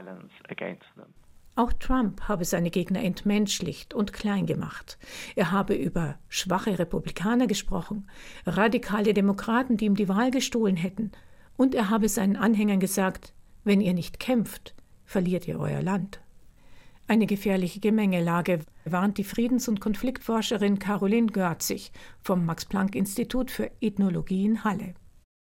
Auch 1.57 1.71
Trump 1.71 2.23
habe 2.23 2.43
seine 2.43 2.69
Gegner 2.69 3.01
entmenschlicht 3.01 3.93
und 3.93 4.11
klein 4.11 4.45
gemacht. 4.45 4.97
Er 5.35 5.51
habe 5.51 5.73
über 5.73 6.19
schwache 6.27 6.77
Republikaner 6.77 7.47
gesprochen, 7.47 8.09
radikale 8.45 9.13
Demokraten, 9.13 9.77
die 9.77 9.85
ihm 9.85 9.95
die 9.95 10.09
Wahl 10.09 10.31
gestohlen 10.31 10.75
hätten, 10.75 11.11
und 11.55 11.73
er 11.73 11.89
habe 11.89 12.09
seinen 12.09 12.35
Anhängern 12.35 12.81
gesagt, 12.81 13.33
wenn 13.63 13.79
ihr 13.79 13.93
nicht 13.93 14.19
kämpft, 14.19 14.75
verliert 15.05 15.47
ihr 15.47 15.57
euer 15.57 15.81
Land. 15.81 16.19
Eine 17.07 17.25
gefährliche 17.25 17.79
Gemengelage, 17.79 18.59
warnt 18.83 19.17
die 19.17 19.23
Friedens- 19.23 19.69
und 19.69 19.79
Konfliktforscherin 19.79 20.79
Caroline 20.79 21.27
Görzig 21.27 21.91
vom 22.21 22.45
Max-Planck-Institut 22.45 23.49
für 23.51 23.71
Ethnologie 23.79 24.43
in 24.43 24.63
Halle. 24.63 24.95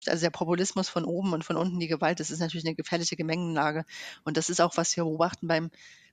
Also 0.10 0.22
der 0.22 0.32
Populismus 0.32 0.90
von 0.90 1.06
oben 1.06 1.34
und 1.34 1.44
von 1.44 1.58
unten 1.58 1.80
die 1.80 1.88
Gewalt, 1.88 2.20
das 2.20 2.32
ist 2.32 2.40
natürlich 2.40 2.66
eine 2.66 2.76
gefährliche 2.76 3.16
Gemengenlage. 3.16 3.86
Und 4.24 4.38
das 4.38 4.50
ist 4.50 4.62
auch, 4.62 4.78
was 4.78 4.96
wir 4.96 5.04
beobachten 5.04 5.48
beim 5.48 5.72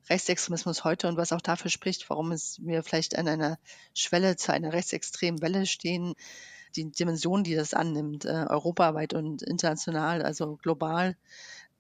Rechtsextremismus 0.08 0.84
heute 0.84 1.08
und 1.08 1.16
was 1.16 1.32
auch 1.32 1.40
dafür 1.40 1.70
spricht, 1.70 2.08
warum 2.08 2.32
es 2.32 2.58
wir 2.62 2.82
vielleicht 2.82 3.16
an 3.18 3.28
einer 3.28 3.58
Schwelle 3.94 4.36
zu 4.36 4.52
einer 4.52 4.72
rechtsextremen 4.72 5.42
Welle 5.42 5.66
stehen. 5.66 6.14
Die 6.76 6.90
Dimension, 6.90 7.44
die 7.44 7.54
das 7.54 7.74
annimmt, 7.74 8.24
äh, 8.24 8.46
europaweit 8.48 9.12
und 9.12 9.42
international, 9.42 10.22
also 10.22 10.56
global, 10.56 11.16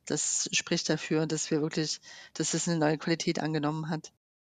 das 0.04 0.48
spricht 0.52 0.88
dafür, 0.88 1.26
dass 1.26 1.50
wir 1.50 1.62
wirklich, 1.62 2.00
dass 2.34 2.54
es 2.54 2.68
eine 2.68 2.78
neue 2.78 2.98
Qualität 2.98 3.38
angenommen 3.38 3.88
hat. 3.88 4.12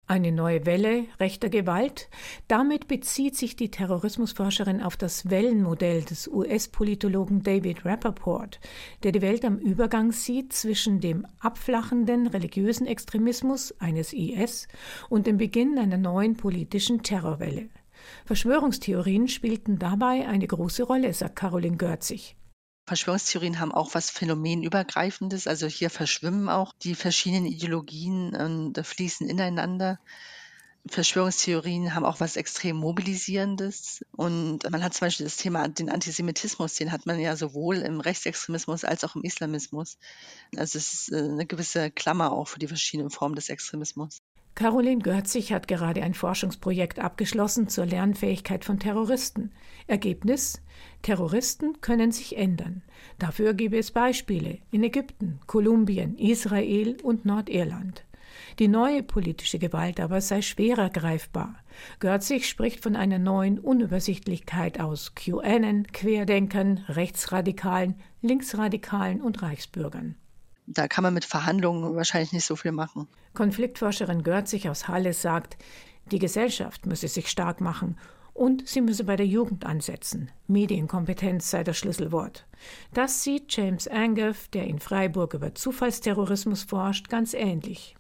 Eine 0.10 0.32
neue 0.32 0.66
Welle 0.66 1.04
rechter 1.20 1.50
Gewalt? 1.50 2.08
Damit 2.48 2.88
bezieht 2.88 3.36
sich 3.36 3.58
die 3.58 3.70
Terrorismusforscherin 3.70 4.82
auf 4.82 4.96
das 4.96 5.30
Wellenmodell 5.30 6.04
des 6.04 6.30
US-Politologen 6.30 7.44
David 7.44 7.84
Rappaport, 7.84 8.62
der 9.04 9.12
die 9.12 9.22
Welt 9.22 9.44
am 9.44 9.58
Übergang 9.58 10.14
sieht 10.14 10.54
zwischen 10.54 11.02
dem 11.02 11.28
abflachenden 11.42 12.28
religiösen 12.28 12.88
Extremismus 12.88 13.76
eines 13.82 14.14
IS 14.14 14.70
und 15.10 15.28
dem 15.28 15.36
Beginn 15.36 15.78
einer 15.78 15.98
neuen 15.98 16.38
politischen 16.38 17.04
Terrorwelle. 17.04 17.68
Verschwörungstheorien 18.24 19.28
spielten 19.28 19.78
dabei 19.78 20.26
eine 20.26 20.48
große 20.48 20.84
Rolle, 20.84 21.14
sagt 21.14 21.36
Caroline 21.36 21.76
Görzig. 21.76 22.37
Verschwörungstheorien 22.88 23.60
haben 23.60 23.74
auch 23.74 23.94
was 23.94 24.10
Phänomenübergreifendes. 24.10 25.46
Also 25.46 25.68
hier 25.68 25.90
verschwimmen 25.90 26.48
auch 26.48 26.74
die 26.74 26.96
verschiedenen 26.96 27.46
Ideologien 27.46 28.34
und 28.34 28.78
fließen 28.78 29.30
ineinander. 29.30 30.00
Verschwörungstheorien 30.88 31.94
haben 31.94 32.06
auch 32.06 32.22
was 32.22 32.38
extrem 32.38 32.78
Mobilisierendes. 32.78 34.06
Und 34.16 34.70
man 34.72 34.86
hat 34.86 34.94
zum 34.94 35.08
Beispiel 35.08 35.26
das 35.26 35.36
Thema, 35.36 35.68
den 35.68 35.90
Antisemitismus, 35.90 36.76
den 36.76 36.94
hat 36.94 37.06
man 37.06 37.20
ja 37.20 37.36
sowohl 37.36 37.78
im 37.80 38.00
Rechtsextremismus 38.00 38.86
als 38.86 39.04
auch 39.04 39.18
im 39.18 39.24
Islamismus. 39.24 39.98
Also 40.56 40.78
es 40.78 40.94
ist 40.94 41.12
äh, 41.12 41.18
eine 41.18 41.46
gewisse 41.46 41.92
Klammer 41.92 42.32
auch 42.32 42.48
für 42.48 42.60
die 42.60 42.70
verschiedenen 42.70 43.10
Formen 43.10 43.36
des 43.36 43.50
Extremismus. 43.50 44.22
Caroline 44.58 45.04
Görzig 45.04 45.54
hat 45.54 45.68
gerade 45.68 46.02
ein 46.02 46.16
Forschungsprojekt 46.16 46.98
abgeschlossen 46.98 47.68
zur 47.68 47.86
Lernfähigkeit 47.86 48.66
von 48.66 48.80
Terroristen. 48.80 49.52
Ergebnis? 49.86 50.64
Terroristen 51.04 51.80
können 51.80 52.12
sich 52.12 52.36
ändern. 52.36 52.82
Dafür 53.20 53.54
gebe 53.54 53.78
es 53.78 53.92
Beispiele 53.92 54.58
in 54.72 54.84
Ägypten, 54.84 55.40
Kolumbien, 55.46 56.18
Israel 56.18 56.98
und 57.04 57.24
Nordirland. 57.24 58.04
Die 58.58 58.68
neue 58.68 59.04
politische 59.04 59.60
Gewalt 59.60 60.00
aber 60.00 60.22
sei 60.22 60.42
schwerer 60.42 60.90
greifbar. 60.90 61.58
Görzig 62.00 62.50
spricht 62.50 62.82
von 62.82 62.96
einer 62.96 63.20
neuen 63.20 63.60
Unübersichtlichkeit 63.60 64.80
aus 64.80 65.14
QAnon, 65.14 65.86
Querdenkern, 65.94 66.84
Rechtsradikalen, 66.88 67.94
Linksradikalen 68.24 69.22
und 69.22 69.40
Reichsbürgern 69.44 70.16
da 70.68 70.88
kann 70.88 71.04
man 71.04 71.14
mit 71.14 71.26
Verhandlungen 71.26 71.96
wahrscheinlich 71.96 72.34
nicht 72.34 72.46
so 72.46 72.56
viel 72.56 72.74
machen. 72.74 73.08
Konfliktforscherin 73.34 74.22
Görzig 74.22 74.70
aus 74.70 74.88
Halle 74.88 75.14
sagt, 75.14 75.58
die 76.12 76.20
Gesellschaft 76.20 76.86
müsse 76.86 77.08
sich 77.08 77.30
stark 77.30 77.62
machen 77.62 77.98
und 78.34 78.68
sie 78.68 78.82
müsse 78.82 79.06
bei 79.06 79.16
der 79.16 79.26
Jugend 79.26 79.66
ansetzen. 79.66 80.30
Medienkompetenz 80.48 81.50
sei 81.50 81.64
das 81.64 81.78
Schlüsselwort. 81.78 82.46
Das 82.94 83.24
sieht 83.24 83.56
James 83.56 83.88
Angeff, 83.88 84.50
der 84.50 84.68
in 84.68 84.80
Freiburg 84.80 85.34
über 85.34 85.56
Zufallsterrorismus 85.56 86.64
forscht, 86.64 87.10
ganz 87.10 87.34
ähnlich. 87.34 87.96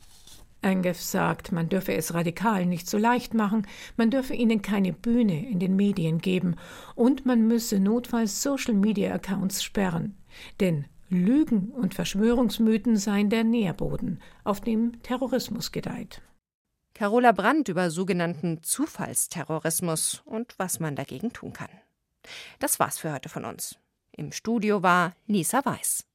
Angeff 0.61 1.01
sagt, 1.01 1.51
man 1.51 1.69
dürfe 1.69 1.93
es 1.93 2.13
Radikalen 2.13 2.67
nicht 2.69 2.89
so 2.89 2.97
leicht 2.97 3.33
machen, 3.33 3.65
man 3.95 4.09
dürfe 4.09 4.33
ihnen 4.33 4.61
keine 4.61 4.91
Bühne 4.91 5.47
in 5.49 5.59
den 5.59 5.75
Medien 5.75 6.17
geben 6.17 6.55
und 6.95 7.25
man 7.25 7.47
müsse 7.47 7.79
notfalls 7.79 8.41
Social-Media-Accounts 8.41 9.63
sperren. 9.63 10.17
Denn 10.59 10.85
Lügen 11.09 11.71
und 11.71 11.93
Verschwörungsmythen 11.93 12.97
seien 12.97 13.29
der 13.29 13.43
Nährboden, 13.43 14.21
auf 14.43 14.61
dem 14.61 15.01
Terrorismus 15.03 15.71
gedeiht. 15.71 16.21
Carola 16.93 17.31
Brandt 17.31 17.69
über 17.69 17.91
sogenannten 17.91 18.63
Zufallsterrorismus 18.63 20.23
und 20.25 20.57
was 20.57 20.79
man 20.79 20.95
dagegen 20.95 21.31
tun 21.31 21.53
kann. 21.53 21.69
Das 22.59 22.79
war's 22.79 22.97
für 22.97 23.13
heute 23.13 23.29
von 23.29 23.45
uns. 23.45 23.77
Im 24.11 24.31
Studio 24.31 24.81
war 24.81 25.15
Lisa 25.27 25.63
Weiß. 25.63 26.05